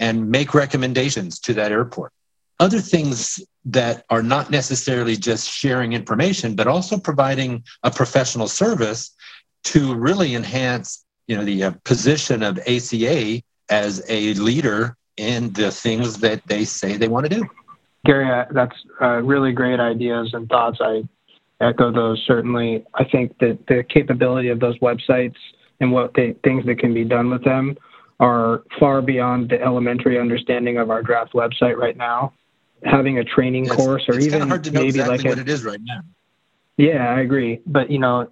and 0.00 0.28
make 0.28 0.54
recommendations 0.54 1.38
to 1.38 1.54
that 1.54 1.70
airport. 1.70 2.12
Other 2.58 2.80
things 2.80 3.38
that 3.66 4.04
are 4.10 4.22
not 4.22 4.50
necessarily 4.50 5.16
just 5.16 5.48
sharing 5.48 5.92
information 5.92 6.56
but 6.56 6.66
also 6.66 6.98
providing 6.98 7.62
a 7.84 7.92
professional 7.92 8.48
service 8.48 9.14
to 9.62 9.94
really 9.94 10.34
enhance 10.34 11.05
you 11.26 11.36
know 11.36 11.44
the 11.44 11.64
uh, 11.64 11.70
position 11.84 12.42
of 12.42 12.58
ACA 12.58 13.42
as 13.68 14.02
a 14.08 14.34
leader 14.34 14.96
in 15.16 15.52
the 15.52 15.70
things 15.70 16.18
that 16.18 16.46
they 16.46 16.64
say 16.64 16.96
they 16.96 17.08
want 17.08 17.26
to 17.28 17.34
do. 17.34 17.48
Gary, 18.04 18.30
uh, 18.30 18.44
that's 18.52 18.76
uh, 19.00 19.20
really 19.22 19.52
great 19.52 19.80
ideas 19.80 20.30
and 20.32 20.48
thoughts. 20.48 20.78
I 20.80 21.02
echo 21.60 21.90
those 21.90 22.22
certainly. 22.26 22.84
I 22.94 23.04
think 23.04 23.36
that 23.38 23.58
the 23.66 23.84
capability 23.88 24.48
of 24.48 24.60
those 24.60 24.78
websites 24.78 25.36
and 25.80 25.92
what 25.92 26.12
they, 26.14 26.34
things 26.44 26.64
that 26.66 26.78
can 26.78 26.94
be 26.94 27.04
done 27.04 27.30
with 27.30 27.44
them 27.44 27.76
are 28.20 28.62
far 28.78 29.02
beyond 29.02 29.50
the 29.50 29.60
elementary 29.60 30.18
understanding 30.18 30.78
of 30.78 30.90
our 30.90 31.02
draft 31.02 31.32
website 31.32 31.76
right 31.76 31.96
now. 31.96 32.32
Having 32.84 33.18
a 33.18 33.24
training 33.24 33.66
course 33.66 34.04
or 34.08 34.18
even 34.18 34.48
maybe 34.48 34.86
exactly 34.86 35.16
like 35.16 35.24
a, 35.24 35.28
what 35.28 35.38
it 35.38 35.48
is 35.48 35.64
right 35.64 35.80
now. 35.82 36.00
Yeah, 36.76 37.14
I 37.14 37.20
agree. 37.20 37.60
But 37.66 37.90
you 37.90 37.98
know, 37.98 38.28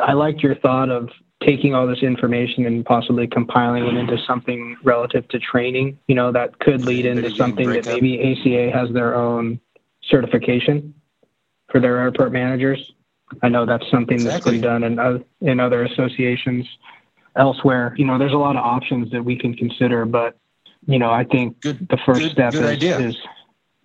I 0.00 0.12
liked 0.12 0.40
your 0.40 0.54
thought 0.54 0.88
of 0.88 1.08
taking 1.42 1.74
all 1.74 1.86
this 1.86 2.02
information 2.02 2.66
and 2.66 2.84
possibly 2.84 3.26
compiling 3.26 3.86
it 3.86 3.94
into 3.96 4.16
something 4.26 4.76
relative 4.82 5.26
to 5.28 5.38
training. 5.38 5.98
You 6.08 6.14
know, 6.14 6.32
that 6.32 6.58
could 6.58 6.84
lead 6.84 7.06
into 7.06 7.30
something 7.30 7.70
that 7.70 7.86
maybe 7.86 8.20
ACA 8.20 8.76
has 8.76 8.90
their 8.90 9.14
own 9.14 9.60
certification 10.02 10.94
for 11.70 11.80
their 11.80 11.98
airport 11.98 12.32
managers. 12.32 12.92
I 13.42 13.48
know 13.48 13.66
that's 13.66 13.88
something 13.90 14.16
exactly. 14.16 14.32
that's 14.32 14.50
been 14.50 14.60
done 14.60 14.84
in 14.84 14.98
other, 14.98 15.24
in 15.40 15.60
other 15.60 15.84
associations 15.84 16.66
elsewhere. 17.36 17.94
You 17.96 18.06
know, 18.06 18.18
there's 18.18 18.32
a 18.32 18.38
lot 18.38 18.56
of 18.56 18.64
options 18.64 19.10
that 19.12 19.22
we 19.22 19.36
can 19.36 19.54
consider, 19.54 20.04
but 20.04 20.36
you 20.86 20.98
know, 20.98 21.10
I 21.10 21.24
think 21.24 21.60
good, 21.60 21.86
the 21.88 21.98
first 22.06 22.20
good, 22.20 22.30
step 22.32 22.52
good 22.52 22.82
is, 22.82 23.14
is 23.14 23.16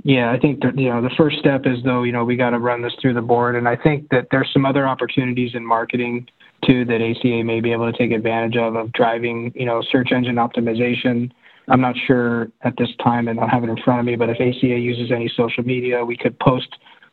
yeah, 0.04 0.32
I 0.32 0.40
think 0.40 0.62
that 0.64 0.78
you 0.78 0.90
know 0.90 1.02
the 1.02 1.14
first 1.18 1.40
step 1.40 1.66
is 1.66 1.84
though 1.84 2.04
you 2.04 2.12
know 2.12 2.24
we 2.24 2.36
got 2.36 2.52
to 2.52 2.60
run 2.60 2.82
this 2.82 2.94
through 3.02 3.14
the 3.14 3.22
board, 3.22 3.56
and 3.56 3.68
I 3.68 3.76
think 3.76 4.10
that 4.10 4.28
there's 4.32 4.50
some 4.54 4.66
other 4.66 4.88
opportunities 4.88 5.56
in 5.56 5.66
marketing 5.66 6.28
too 6.66 6.86
that 6.86 7.02
ACA 7.02 7.44
may 7.44 7.62
be 7.62 7.72
able 7.72 7.92
to 7.92 7.98
take 7.98 8.12
advantage 8.12 8.58
of 8.58 8.76
of 8.76 8.92
driving 8.94 9.52
you 9.56 9.66
know 9.66 9.82
search 9.92 10.12
engine 10.12 10.36
optimization. 10.36 11.32
I'm 11.68 11.82
not 11.82 11.96
sure 12.08 12.50
at 12.62 12.76
this 12.78 12.90
time, 13.02 13.28
and 13.28 13.40
I 13.40 13.44
don't 13.44 13.50
have 13.50 13.64
it 13.64 13.70
in 13.70 13.78
front 13.84 14.02
of 14.02 14.06
me, 14.06 14.16
but 14.16 14.30
if 14.30 14.36
ACA 14.36 14.78
uses 14.80 15.12
any 15.12 15.32
social 15.36 15.64
media, 15.64 16.04
we 16.04 16.18
could 16.18 16.38
post 16.40 16.68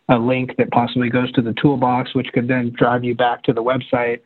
a 0.09 0.19
link 0.19 0.57
that 0.59 0.71
possibly 0.73 1.09
goes 1.09 1.31
to 1.33 1.43
the 1.43 1.55
toolbox, 1.55 2.15
which 2.15 2.27
could 2.33 2.49
then 2.49 2.73
drive 2.77 3.05
you 3.05 3.15
back 3.15 3.45
to 3.45 3.53
the 3.53 3.63
website, 3.63 4.21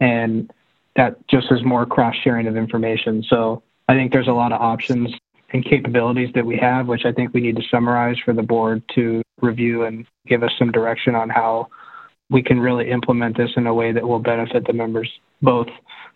and 0.00 0.52
that 0.96 1.26
just 1.28 1.46
is 1.50 1.64
more 1.64 1.86
cross 1.86 2.14
sharing 2.22 2.46
of 2.46 2.56
information. 2.56 3.24
So 3.28 3.62
I 3.88 3.94
think 3.94 4.12
there's 4.12 4.28
a 4.28 4.32
lot 4.32 4.52
of 4.52 4.60
options 4.60 5.10
and 5.52 5.64
capabilities 5.64 6.28
that 6.34 6.44
we 6.44 6.56
have, 6.58 6.86
which 6.86 7.04
I 7.04 7.12
think 7.12 7.32
we 7.34 7.40
need 7.40 7.56
to 7.56 7.62
summarize 7.70 8.16
for 8.24 8.34
the 8.34 8.42
board 8.42 8.82
to 8.94 9.22
review 9.40 9.84
and 9.84 10.06
give 10.26 10.42
us 10.42 10.52
some 10.58 10.70
direction 10.70 11.14
on 11.14 11.28
how 11.28 11.68
we 12.30 12.42
can 12.42 12.60
really 12.60 12.90
implement 12.90 13.36
this 13.36 13.50
in 13.56 13.66
a 13.66 13.74
way 13.74 13.92
that 13.92 14.06
will 14.06 14.20
benefit 14.20 14.66
the 14.66 14.72
members, 14.72 15.10
both 15.42 15.68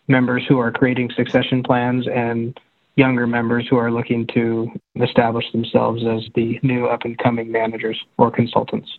members 0.08 0.44
who 0.48 0.58
are 0.58 0.70
creating 0.70 1.10
succession 1.16 1.62
plans 1.62 2.06
and 2.08 2.58
younger 2.96 3.26
members 3.26 3.66
who 3.68 3.76
are 3.76 3.90
looking 3.90 4.26
to 4.28 4.70
establish 4.96 5.50
themselves 5.52 6.04
as 6.06 6.22
the 6.34 6.60
new 6.62 6.86
up 6.86 7.04
and 7.04 7.18
coming 7.18 7.50
managers 7.50 8.00
or 8.18 8.30
consultants. 8.30 8.98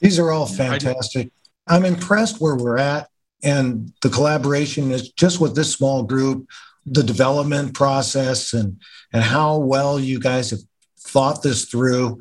These 0.00 0.18
are 0.18 0.32
all 0.32 0.46
fantastic. 0.46 1.30
I'm 1.68 1.84
impressed 1.84 2.40
where 2.40 2.56
we're 2.56 2.78
at 2.78 3.08
and 3.42 3.92
the 4.02 4.08
collaboration 4.08 4.90
is 4.90 5.10
just 5.10 5.40
with 5.40 5.54
this 5.54 5.72
small 5.72 6.02
group 6.02 6.48
the 6.86 7.02
development 7.02 7.74
process 7.74 8.52
and 8.52 8.80
and 9.12 9.22
how 9.22 9.58
well 9.58 10.00
you 10.00 10.18
guys 10.18 10.50
have 10.50 10.60
thought 10.98 11.42
this 11.42 11.66
through 11.66 12.20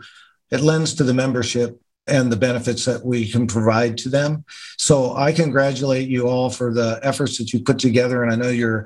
it 0.52 0.62
lends 0.62 0.94
to 0.94 1.04
the 1.04 1.14
membership 1.14 1.80
and 2.10 2.32
the 2.32 2.38
benefits 2.38 2.86
that 2.86 3.06
we 3.06 3.30
can 3.30 3.48
provide 3.48 3.98
to 3.98 4.10
them 4.10 4.44
so 4.78 5.16
i 5.16 5.32
congratulate 5.32 6.08
you 6.08 6.28
all 6.28 6.50
for 6.50 6.74
the 6.74 7.00
efforts 7.04 7.38
that 7.38 7.54
you 7.54 7.64
put 7.64 7.80
together 7.80 8.24
and 8.24 8.32
i 8.32 8.36
know 8.36 8.50
you're 8.50 8.86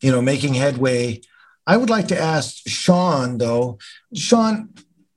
you 0.00 0.10
know 0.10 0.20
making 0.20 0.54
headway 0.54 1.20
i 1.66 1.76
would 1.76 1.90
like 1.90 2.08
to 2.08 2.20
ask 2.20 2.56
sean 2.66 3.38
though 3.38 3.78
sean 4.14 4.68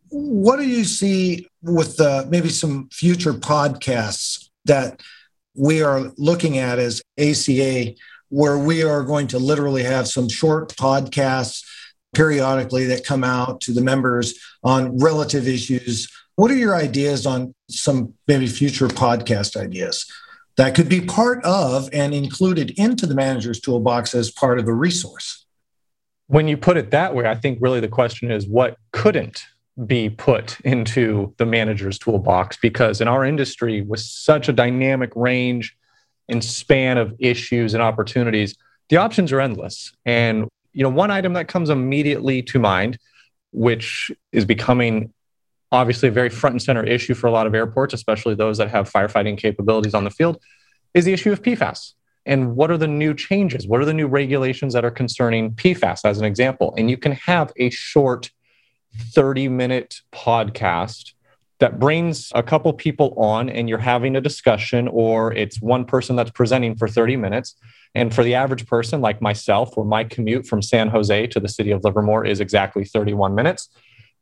what 0.09 0.57
do 0.57 0.67
you 0.67 0.83
see 0.83 1.47
with 1.61 1.97
the 1.97 2.25
maybe 2.29 2.49
some 2.49 2.87
future 2.91 3.33
podcasts 3.33 4.49
that 4.65 5.01
we 5.55 5.81
are 5.81 6.11
looking 6.17 6.57
at 6.57 6.79
as 6.79 7.01
aca 7.17 7.93
where 8.29 8.57
we 8.57 8.83
are 8.83 9.03
going 9.03 9.27
to 9.27 9.39
literally 9.39 9.83
have 9.83 10.07
some 10.07 10.27
short 10.29 10.69
podcasts 10.75 11.63
periodically 12.13 12.85
that 12.85 13.05
come 13.05 13.23
out 13.23 13.61
to 13.61 13.71
the 13.71 13.81
members 13.81 14.39
on 14.63 14.97
relative 14.97 15.47
issues. 15.47 16.11
What 16.37 16.51
are 16.51 16.55
your 16.55 16.75
ideas 16.75 17.25
on 17.25 17.55
some 17.67 18.13
maybe 18.27 18.45
future 18.45 18.87
podcast 18.87 19.59
ideas 19.59 20.05
that 20.55 20.75
could 20.75 20.87
be 20.87 21.01
part 21.01 21.43
of 21.43 21.89
and 21.91 22.13
included 22.13 22.77
into 22.77 23.07
the 23.07 23.15
manager's 23.15 23.59
toolbox 23.59 24.13
as 24.13 24.29
part 24.29 24.59
of 24.59 24.67
a 24.67 24.73
resource? 24.73 25.47
When 26.27 26.47
you 26.47 26.55
put 26.55 26.77
it 26.77 26.91
that 26.91 27.15
way, 27.15 27.25
I 27.25 27.33
think 27.33 27.57
really 27.59 27.79
the 27.79 27.87
question 27.87 28.29
is 28.29 28.45
what 28.45 28.77
couldn't 28.91 29.47
be 29.87 30.11
put 30.11 30.59
into 30.59 31.33
the 31.37 31.45
manager's 31.47 31.97
toolbox? 31.97 32.57
Because 32.61 33.01
in 33.01 33.07
our 33.07 33.25
industry, 33.25 33.81
with 33.81 34.01
such 34.01 34.47
a 34.47 34.53
dynamic 34.53 35.11
range 35.15 35.75
and 36.29 36.43
span 36.43 36.99
of 36.99 37.15
issues 37.17 37.73
and 37.73 37.81
opportunities, 37.81 38.55
the 38.89 38.97
options 38.97 39.31
are 39.31 39.41
endless. 39.41 39.91
And 40.05 40.47
you 40.71 40.83
know, 40.83 40.89
one 40.89 41.09
item 41.09 41.33
that 41.33 41.47
comes 41.47 41.71
immediately 41.71 42.43
to 42.43 42.59
mind, 42.59 42.99
which 43.51 44.11
is 44.31 44.45
becoming 44.45 45.11
obviously 45.71 46.09
a 46.09 46.11
very 46.11 46.29
front 46.29 46.53
and 46.53 46.61
center 46.61 46.83
issue 46.83 47.13
for 47.13 47.27
a 47.27 47.31
lot 47.31 47.47
of 47.47 47.53
airports, 47.53 47.93
especially 47.93 48.35
those 48.35 48.57
that 48.57 48.69
have 48.69 48.91
firefighting 48.91 49.37
capabilities 49.37 49.93
on 49.93 50.03
the 50.03 50.09
field, 50.09 50.41
is 50.93 51.05
the 51.05 51.13
issue 51.13 51.31
of 51.31 51.41
PFAS. 51.41 51.93
And 52.25 52.55
what 52.55 52.69
are 52.71 52.77
the 52.77 52.87
new 52.87 53.13
changes? 53.13 53.67
What 53.67 53.79
are 53.79 53.85
the 53.85 53.93
new 53.93 54.07
regulations 54.07 54.73
that 54.73 54.83
are 54.83 54.91
concerning 54.91 55.51
PFAS, 55.51 56.01
as 56.03 56.19
an 56.19 56.25
example? 56.25 56.73
And 56.77 56.89
you 56.89 56.97
can 56.97 57.13
have 57.13 57.53
a 57.57 57.69
short 57.69 58.31
30 59.13 59.47
minute 59.47 60.01
podcast 60.11 61.13
that 61.59 61.79
brings 61.79 62.31
a 62.35 62.43
couple 62.43 62.71
people 62.73 63.13
on 63.17 63.49
and 63.49 63.67
you're 63.67 63.77
having 63.79 64.15
a 64.15 64.21
discussion, 64.21 64.87
or 64.89 65.33
it's 65.33 65.61
one 65.61 65.85
person 65.85 66.15
that's 66.15 66.31
presenting 66.31 66.75
for 66.75 66.87
30 66.87 67.15
minutes. 67.17 67.55
And 67.95 68.13
for 68.13 68.23
the 68.23 68.35
average 68.35 68.67
person 68.67 69.01
like 69.01 69.21
myself, 69.21 69.75
where 69.75 69.85
my 69.85 70.03
commute 70.03 70.45
from 70.45 70.61
San 70.61 70.89
Jose 70.89 71.27
to 71.27 71.39
the 71.39 71.49
city 71.49 71.71
of 71.71 71.83
Livermore 71.83 72.25
is 72.25 72.39
exactly 72.39 72.85
31 72.85 73.33
minutes, 73.33 73.69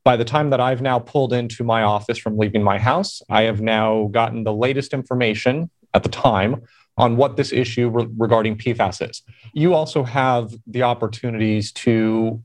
by 0.05 0.15
the 0.15 0.23
time 0.23 0.51
that 0.51 0.61
I've 0.61 0.83
now 0.83 0.99
pulled 0.99 1.33
into 1.33 1.63
my 1.63 1.81
office 1.81 2.19
from 2.19 2.37
leaving 2.37 2.63
my 2.63 2.77
house, 2.77 3.23
I 3.29 3.41
have 3.41 3.59
now 3.59 4.07
gotten 4.11 4.43
the 4.43 4.53
latest 4.53 4.93
information 4.93 5.69
at 5.95 6.03
the 6.03 6.09
time 6.09 6.61
on 6.95 7.17
what 7.17 7.35
this 7.35 7.51
issue 7.51 7.89
re- 7.89 8.07
regarding 8.15 8.55
PFAS 8.55 9.09
is. 9.09 9.23
You 9.53 9.73
also 9.73 10.03
have 10.03 10.53
the 10.67 10.83
opportunities 10.83 11.71
to 11.73 12.41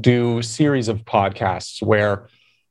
do 0.00 0.40
series 0.42 0.86
of 0.86 1.04
podcasts 1.04 1.82
where 1.82 2.28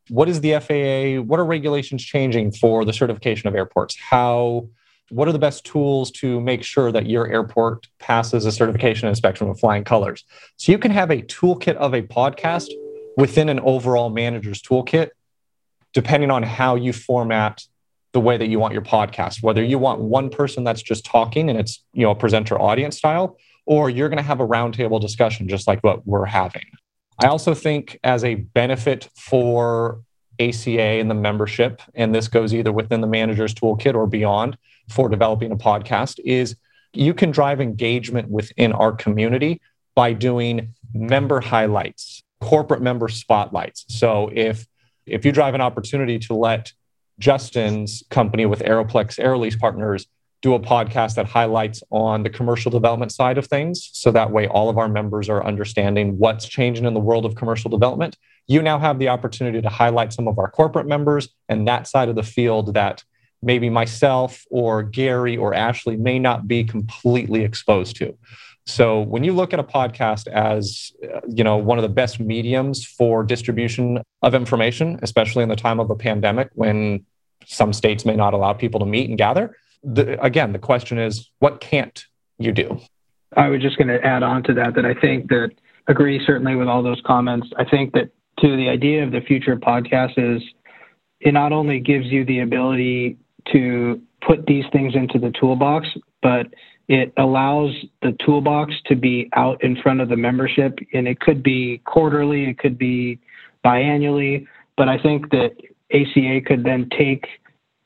what 0.08 0.30
is 0.30 0.42
the 0.42 0.54
FAA? 0.60 1.22
What 1.22 1.40
are 1.40 1.46
regulations 1.46 2.04
changing 2.04 2.54
for 2.54 2.86
the 2.86 2.94
certification 2.94 3.50
of 3.50 3.56
airports? 3.56 3.98
How 4.00 4.68
what 5.10 5.28
are 5.28 5.34
the 5.34 5.40
best 5.40 5.66
tools 5.66 6.10
to 6.10 6.40
make 6.40 6.64
sure 6.64 6.90
that 6.90 7.06
your 7.06 7.28
airport 7.28 7.88
passes 8.00 8.46
a 8.46 8.52
certification 8.52 9.10
inspection 9.10 9.50
with 9.50 9.60
flying 9.60 9.84
colors? 9.84 10.24
So 10.56 10.72
you 10.72 10.78
can 10.78 10.92
have 10.92 11.12
a 11.12 11.22
toolkit 11.22 11.76
of 11.76 11.94
a 11.94 12.02
podcast 12.02 12.70
within 13.18 13.50
an 13.50 13.60
overall 13.60 14.10
manager's 14.10 14.62
toolkit, 14.62 15.10
depending 15.94 16.32
on 16.32 16.44
how 16.44 16.76
you 16.76 16.94
format 16.94 17.64
the 18.14 18.20
way 18.20 18.38
that 18.38 18.48
you 18.48 18.60
want 18.60 18.74
your 18.74 18.82
podcast. 18.82 19.42
Whether 19.42 19.64
you 19.64 19.80
want 19.80 20.02
one 20.02 20.30
person 20.30 20.64
that's 20.64 20.82
just 20.82 21.06
talking 21.06 21.50
and 21.50 21.58
it's 21.58 21.84
you 21.94 22.04
know 22.04 22.12
a 22.12 22.16
presenter 22.16 22.60
audience 22.60 22.98
style, 22.98 23.38
or 23.66 23.90
you're 23.90 24.10
going 24.10 24.18
to 24.18 24.24
have 24.24 24.40
a 24.40 24.48
roundtable 24.48 25.00
discussion 25.00 25.48
just 25.48 25.68
like 25.68 25.82
what 25.84 26.06
we're 26.06 26.26
having. 26.26 26.66
I 27.24 27.28
also 27.28 27.54
think 27.54 28.00
as 28.04 28.24
a 28.24 28.36
benefit 28.36 29.08
for 29.16 30.02
ACA 30.40 30.82
and 30.82 31.10
the 31.10 31.16
membership, 31.16 31.82
and 31.94 32.14
this 32.16 32.28
goes 32.28 32.54
either 32.54 32.72
within 32.72 33.02
the 33.02 33.08
manager's 33.08 33.54
toolkit 33.54 33.94
or 33.94 34.08
beyond 34.08 34.58
for 34.90 35.08
developing 35.08 35.52
a 35.52 35.58
podcast, 35.58 36.20
is 36.26 36.56
you 36.94 37.14
can 37.14 37.32
drive 37.32 37.62
engagement 37.62 38.30
within 38.30 38.74
our 38.74 38.92
community 38.92 39.62
by 39.96 40.14
doing 40.14 40.74
member 40.94 41.40
highlights, 41.40 42.24
corporate 42.42 42.82
member 42.82 43.08
spotlights. 43.08 43.86
So 43.88 44.30
if 44.34 44.68
if 45.06 45.26
you 45.26 45.32
drive 45.32 45.56
an 45.56 45.62
opportunity 45.62 46.20
to 46.20 46.34
let 46.34 46.72
Justin's 47.20 48.04
company 48.10 48.46
with 48.46 48.60
Aeroplex 48.60 49.20
Air 49.20 49.38
Lease 49.38 49.56
Partners 49.56 50.08
do 50.42 50.56
a 50.56 50.60
podcast 50.60 51.16
that 51.16 51.28
highlights 51.28 51.84
on 51.92 52.24
the 52.24 52.30
commercial 52.30 52.72
development 52.72 53.12
side 53.12 53.38
of 53.38 53.46
things. 53.46 53.90
So 53.94 54.12
that 54.12 54.32
way, 54.32 54.48
all 54.48 54.70
of 54.70 54.78
our 54.78 54.90
members 54.90 55.30
are 55.30 55.46
understanding 55.46 56.18
what's 56.18 56.48
changing 56.48 56.86
in 56.86 56.94
the 56.94 57.00
world 57.00 57.26
of 57.26 57.36
commercial 57.36 57.70
development. 57.70 58.18
You 58.48 58.62
now 58.62 58.80
have 58.80 58.98
the 58.98 59.10
opportunity 59.10 59.62
to 59.62 59.70
highlight 59.70 60.14
some 60.14 60.28
of 60.28 60.40
our 60.40 60.50
corporate 60.50 60.88
members 60.88 61.30
and 61.48 61.68
that 61.68 61.88
side 61.88 62.10
of 62.10 62.16
the 62.16 62.24
field 62.24 62.74
that 62.74 63.04
maybe 63.44 63.70
myself 63.70 64.44
or 64.50 64.82
Gary 64.84 65.38
or 65.38 65.54
Ashley 65.54 65.96
may 65.96 66.18
not 66.18 66.48
be 66.48 66.64
completely 66.64 67.44
exposed 67.44 67.96
to. 67.98 68.18
So 68.66 69.02
when 69.02 69.24
you 69.24 69.34
look 69.34 69.54
at 69.54 69.60
a 69.60 69.64
podcast 69.64 70.28
as 70.28 70.92
uh, 71.04 71.22
you 71.28 71.44
know 71.44 71.58
one 71.58 71.78
of 71.78 71.82
the 71.84 71.90
best 71.90 72.20
mediums 72.20 72.86
for 72.86 73.24
distribution 73.24 74.02
of 74.22 74.36
information, 74.36 75.00
especially 75.02 75.44
in 75.44 75.50
the 75.50 75.56
time 75.56 75.80
of 75.80 75.90
a 75.90 75.96
pandemic 75.96 76.50
when 76.54 77.06
some 77.46 77.74
states 77.74 78.06
may 78.06 78.16
not 78.16 78.34
allow 78.34 78.54
people 78.54 78.80
to 78.80 78.86
meet 78.86 79.10
and 79.10 79.18
gather, 79.18 79.58
the, 79.84 80.22
again 80.24 80.54
the 80.54 80.60
question 80.60 81.00
is 81.00 81.30
what 81.40 81.60
can't 81.60 82.06
you 82.38 82.52
do? 82.52 82.80
I 83.36 83.48
was 83.50 83.62
just 83.62 83.78
going 83.78 83.88
to 83.88 84.04
add 84.06 84.24
on 84.24 84.44
to 84.44 84.54
that 84.56 84.76
that 84.76 84.86
I 84.86 84.94
think 84.94 85.30
that 85.30 85.52
agree 85.88 86.22
certainly 86.26 86.56
with 86.56 86.68
all 86.68 86.84
those 86.84 87.02
comments. 87.06 87.48
I 87.58 87.66
think 87.66 87.94
that 87.94 88.12
to 88.40 88.56
the 88.56 88.70
idea 88.70 89.04
of 89.04 89.12
the 89.12 89.22
future 89.22 89.56
podcast 89.56 90.14
is 90.18 90.42
it 91.20 91.34
not 91.34 91.52
only 91.52 91.80
gives 91.80 92.08
you 92.08 92.26
the 92.26 92.40
ability 92.40 93.18
to 93.52 94.02
put 94.26 94.46
these 94.46 94.66
things 94.72 94.96
into 94.96 95.20
the 95.20 95.32
toolbox, 95.32 95.88
but 96.22 96.48
it 96.92 97.14
allows 97.16 97.72
the 98.02 98.12
toolbox 98.26 98.74
to 98.88 98.98
be 98.98 99.30
out 99.34 99.64
in 99.64 99.82
front 99.82 100.02
of 100.02 100.10
the 100.10 100.18
membership, 100.18 100.78
and 100.94 101.08
it 101.08 101.22
could 101.22 101.42
be 101.42 101.82
quarterly, 101.86 102.50
it 102.50 102.60
could 102.60 102.78
be 102.78 103.18
biannually, 103.66 104.46
but 104.76 104.90
I 104.90 104.98
think 105.02 105.32
that 105.32 105.52
ACA 105.94 106.42
could 106.46 106.66
then 106.66 106.90
take 106.98 107.26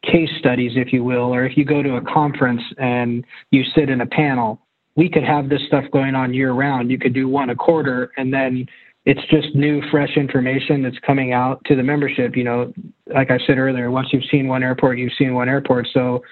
case 0.03 0.29
studies, 0.39 0.71
if 0.75 0.91
you 0.91 1.03
will, 1.03 1.33
or 1.35 1.45
if 1.45 1.55
you 1.55 1.65
go 1.65 1.83
to 1.83 1.97
a 1.97 2.01
conference 2.01 2.63
and 2.79 3.23
you 3.51 3.63
sit 3.75 3.91
in 3.91 4.01
a 4.01 4.07
panel, 4.07 4.59
we 4.95 5.07
could 5.07 5.23
have 5.23 5.49
this 5.49 5.61
stuff 5.67 5.83
going 5.91 6.15
on 6.15 6.33
year 6.33 6.53
round. 6.53 6.89
You 6.89 6.97
could 6.97 7.13
do 7.13 7.27
one 7.27 7.51
a 7.51 7.55
quarter, 7.55 8.11
and 8.17 8.33
then 8.33 8.65
it's 9.05 9.21
just 9.29 9.53
new, 9.53 9.83
fresh 9.91 10.17
information 10.17 10.81
that's 10.81 10.97
coming 11.05 11.31
out 11.31 11.63
to 11.65 11.75
the 11.75 11.83
membership. 11.83 12.35
You 12.35 12.43
know, 12.43 12.73
like 13.13 13.29
I 13.29 13.37
said 13.45 13.59
earlier, 13.59 13.91
once 13.91 14.07
you've 14.11 14.23
seen 14.31 14.47
one 14.47 14.63
airport, 14.63 14.97
you've 14.97 15.13
seen 15.15 15.35
one 15.35 15.47
airport. 15.47 15.87
So 15.93 16.23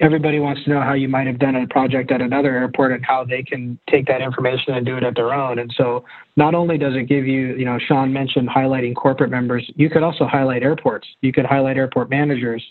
everybody 0.00 0.38
wants 0.38 0.64
to 0.64 0.70
know 0.70 0.80
how 0.80 0.94
you 0.94 1.08
might 1.08 1.26
have 1.26 1.38
done 1.38 1.56
a 1.56 1.66
project 1.66 2.10
at 2.10 2.20
another 2.20 2.54
airport 2.54 2.92
and 2.92 3.04
how 3.04 3.24
they 3.24 3.42
can 3.42 3.78
take 3.90 4.06
that 4.06 4.20
information 4.20 4.74
and 4.74 4.84
do 4.86 4.96
it 4.96 5.04
at 5.04 5.14
their 5.14 5.32
own. 5.32 5.58
And 5.58 5.72
so 5.76 6.04
not 6.36 6.54
only 6.54 6.78
does 6.78 6.94
it 6.94 7.08
give 7.08 7.26
you, 7.26 7.54
you 7.54 7.64
know, 7.64 7.78
Sean 7.78 8.12
mentioned 8.12 8.48
highlighting 8.48 8.94
corporate 8.94 9.30
members, 9.30 9.70
you 9.76 9.90
could 9.90 10.02
also 10.02 10.26
highlight 10.26 10.62
airports. 10.62 11.06
You 11.20 11.32
could 11.32 11.46
highlight 11.46 11.76
airport 11.76 12.10
managers. 12.10 12.62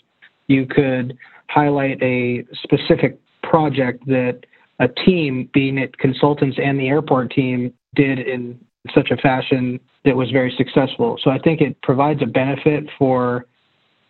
You 0.46 0.66
could 0.66 1.16
highlight 1.48 2.02
a 2.02 2.44
specific 2.62 3.18
project 3.42 4.06
that 4.06 4.40
a 4.80 4.88
team, 4.88 5.48
being 5.52 5.78
it 5.78 5.96
consultants 5.98 6.58
and 6.62 6.78
the 6.78 6.88
airport 6.88 7.30
team, 7.30 7.72
did 7.94 8.18
in 8.18 8.58
such 8.94 9.10
a 9.10 9.16
fashion 9.16 9.80
that 10.04 10.16
was 10.16 10.30
very 10.30 10.54
successful. 10.58 11.18
So 11.22 11.30
I 11.30 11.38
think 11.38 11.60
it 11.60 11.80
provides 11.82 12.20
a 12.22 12.26
benefit 12.26 12.84
for 12.98 13.46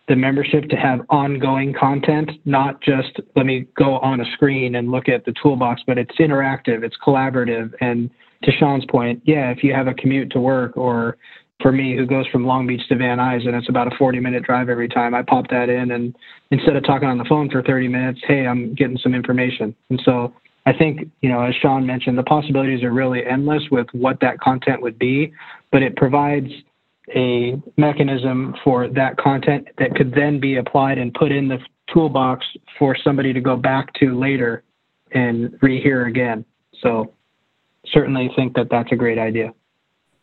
the 0.07 0.15
membership 0.15 0.69
to 0.69 0.75
have 0.75 1.01
ongoing 1.09 1.73
content, 1.73 2.29
not 2.45 2.81
just 2.81 3.19
let 3.35 3.45
me 3.45 3.65
go 3.75 3.97
on 3.99 4.21
a 4.21 4.25
screen 4.33 4.75
and 4.75 4.91
look 4.91 5.09
at 5.09 5.25
the 5.25 5.33
toolbox, 5.41 5.81
but 5.87 5.97
it's 5.97 6.15
interactive, 6.17 6.83
it's 6.83 6.95
collaborative. 7.05 7.73
And 7.81 8.11
to 8.43 8.51
Sean's 8.51 8.85
point, 8.85 9.21
yeah, 9.25 9.49
if 9.49 9.63
you 9.63 9.73
have 9.73 9.87
a 9.87 9.93
commute 9.93 10.31
to 10.31 10.39
work 10.39 10.77
or 10.77 11.17
for 11.61 11.71
me 11.71 11.95
who 11.95 12.05
goes 12.05 12.27
from 12.27 12.45
Long 12.45 12.67
Beach 12.67 12.87
to 12.89 12.95
Van 12.95 13.17
Nuys 13.17 13.47
and 13.47 13.55
it's 13.55 13.69
about 13.69 13.91
a 13.91 13.95
40 13.97 14.19
minute 14.19 14.43
drive 14.43 14.69
every 14.69 14.89
time, 14.89 15.15
I 15.15 15.23
pop 15.23 15.47
that 15.49 15.69
in 15.69 15.91
and 15.91 16.15
instead 16.51 16.75
of 16.75 16.83
talking 16.83 17.07
on 17.07 17.17
the 17.17 17.25
phone 17.25 17.49
for 17.49 17.63
30 17.63 17.87
minutes, 17.87 18.19
hey, 18.27 18.45
I'm 18.45 18.75
getting 18.75 18.97
some 18.97 19.15
information. 19.15 19.75
And 19.89 19.99
so 20.05 20.33
I 20.67 20.73
think, 20.73 21.09
you 21.21 21.29
know, 21.29 21.41
as 21.41 21.55
Sean 21.55 21.85
mentioned, 21.85 22.17
the 22.17 22.23
possibilities 22.23 22.83
are 22.83 22.91
really 22.91 23.25
endless 23.25 23.63
with 23.71 23.87
what 23.93 24.19
that 24.21 24.39
content 24.39 24.81
would 24.81 24.99
be, 24.99 25.33
but 25.71 25.81
it 25.81 25.95
provides 25.95 26.49
a 27.13 27.61
mechanism 27.77 28.55
for 28.63 28.87
that 28.87 29.17
content 29.17 29.67
that 29.77 29.95
could 29.95 30.13
then 30.13 30.39
be 30.39 30.57
applied 30.57 30.97
and 30.97 31.13
put 31.13 31.31
in 31.31 31.47
the 31.47 31.59
toolbox 31.93 32.45
for 32.79 32.95
somebody 32.95 33.31
to 33.33 33.41
go 33.41 33.55
back 33.55 33.93
to 33.95 34.17
later 34.17 34.63
and 35.11 35.51
rehear 35.61 36.07
again. 36.07 36.45
So 36.81 37.13
certainly 37.85 38.31
think 38.35 38.55
that 38.55 38.69
that's 38.69 38.91
a 38.91 38.95
great 38.95 39.19
idea. 39.19 39.53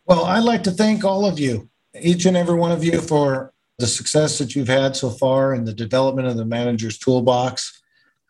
Well, 0.07 0.25
I'd 0.25 0.41
like 0.41 0.65
to 0.65 0.73
thank 0.73 1.05
all 1.05 1.25
of 1.25 1.39
you, 1.39 1.69
each 2.01 2.27
and 2.27 2.37
every 2.37 2.57
one 2.57 2.73
of 2.73 2.83
you, 2.83 3.01
for 3.01 3.53
the 3.79 3.87
success 3.87 4.39
that 4.39 4.55
you've 4.55 4.69
had 4.69 4.97
so 4.97 5.11
far 5.11 5.55
in 5.55 5.65
the 5.65 5.73
development 5.73 6.29
of 6.29 6.37
the 6.37 6.45
manager's 6.45 6.99
toolbox. 6.99 7.81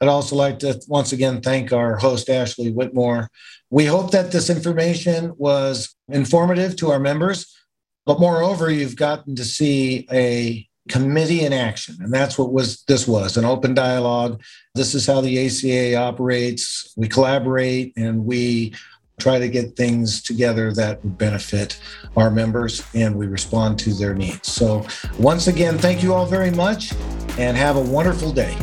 I'd 0.01 0.09
also 0.09 0.37
like 0.37 0.59
to 0.61 0.81
once 0.89 1.13
again 1.13 1.41
thank 1.41 1.73
our 1.73 1.97
host, 1.97 2.29
Ashley 2.29 2.71
Whitmore. 2.71 3.31
We 3.71 3.87
hope 3.87 4.11
that 4.11 4.33
this 4.33 4.51
information 4.51 5.33
was 5.37 5.95
informative 6.09 6.77
to 6.77 6.91
our 6.91 6.99
members 6.99 7.57
but 8.05 8.19
moreover, 8.19 8.71
you've 8.71 8.97
gotten 8.97 9.37
to 9.37 9.45
see 9.45 10.07
a 10.11 10.67
committee 10.89 11.45
in 11.45 11.53
action. 11.53 11.97
And 12.01 12.13
that's 12.13 12.37
what 12.37 12.53
was 12.53 12.83
this 12.85 13.07
was 13.07 13.37
an 13.37 13.45
open 13.45 13.75
dialogue. 13.75 14.43
This 14.75 14.95
is 14.95 15.07
how 15.07 15.21
the 15.21 15.47
ACA 15.47 15.97
operates. 15.97 16.93
We 16.97 17.09
collaborate 17.09 17.93
and 17.97 18.25
we 18.25 18.75
try 19.21 19.39
to 19.39 19.49
get 19.49 19.77
things 19.77 20.21
together 20.21 20.73
that 20.73 21.03
would 21.05 21.17
benefit 21.17 21.81
our 22.17 22.31
members 22.31 22.83
and 22.95 23.15
we 23.15 23.29
respond 23.29 23.79
to 23.79 23.95
their 23.95 24.15
needs. 24.15 24.51
So 24.51 24.85
once 25.19 25.47
again, 25.47 25.79
thank 25.79 26.03
you 26.03 26.13
all 26.13 26.27
very 26.27 26.51
much 26.51 26.93
and 27.39 27.57
have 27.57 27.77
a 27.77 27.81
wonderful 27.81 28.33
day. 28.33 28.57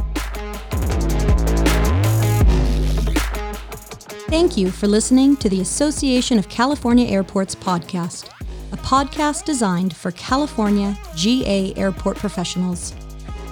Thank 4.28 4.58
you 4.58 4.69
for 4.69 4.88
listening 4.88 5.38
to 5.38 5.49
the 5.49 5.62
Association 5.62 6.38
of 6.38 6.49
California 6.49 7.08
Airports 7.08 7.56
podcast 7.56 8.30
a 8.71 8.77
podcast 8.77 9.45
designed 9.45 9.95
for 9.95 10.12
California 10.12 10.97
GA 11.15 11.73
airport 11.75 12.17
professionals. 12.17 12.93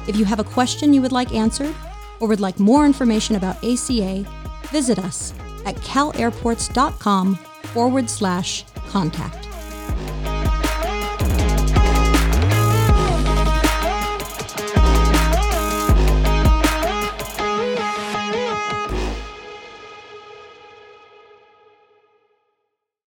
If 0.07 0.15
you 0.15 0.25
have 0.25 0.39
a 0.39 0.43
question 0.43 0.93
you 0.93 1.01
would 1.01 1.11
like 1.11 1.33
answered 1.33 1.75
or 2.19 2.27
would 2.27 2.39
like 2.39 2.59
more 2.59 2.85
information 2.85 3.35
about 3.35 3.63
ACA, 3.63 4.25
visit 4.67 4.99
us 4.99 5.33
at 5.65 5.75
calairports.com 5.77 7.35
forward 7.35 8.09
slash 8.09 8.63
contact. 8.87 9.46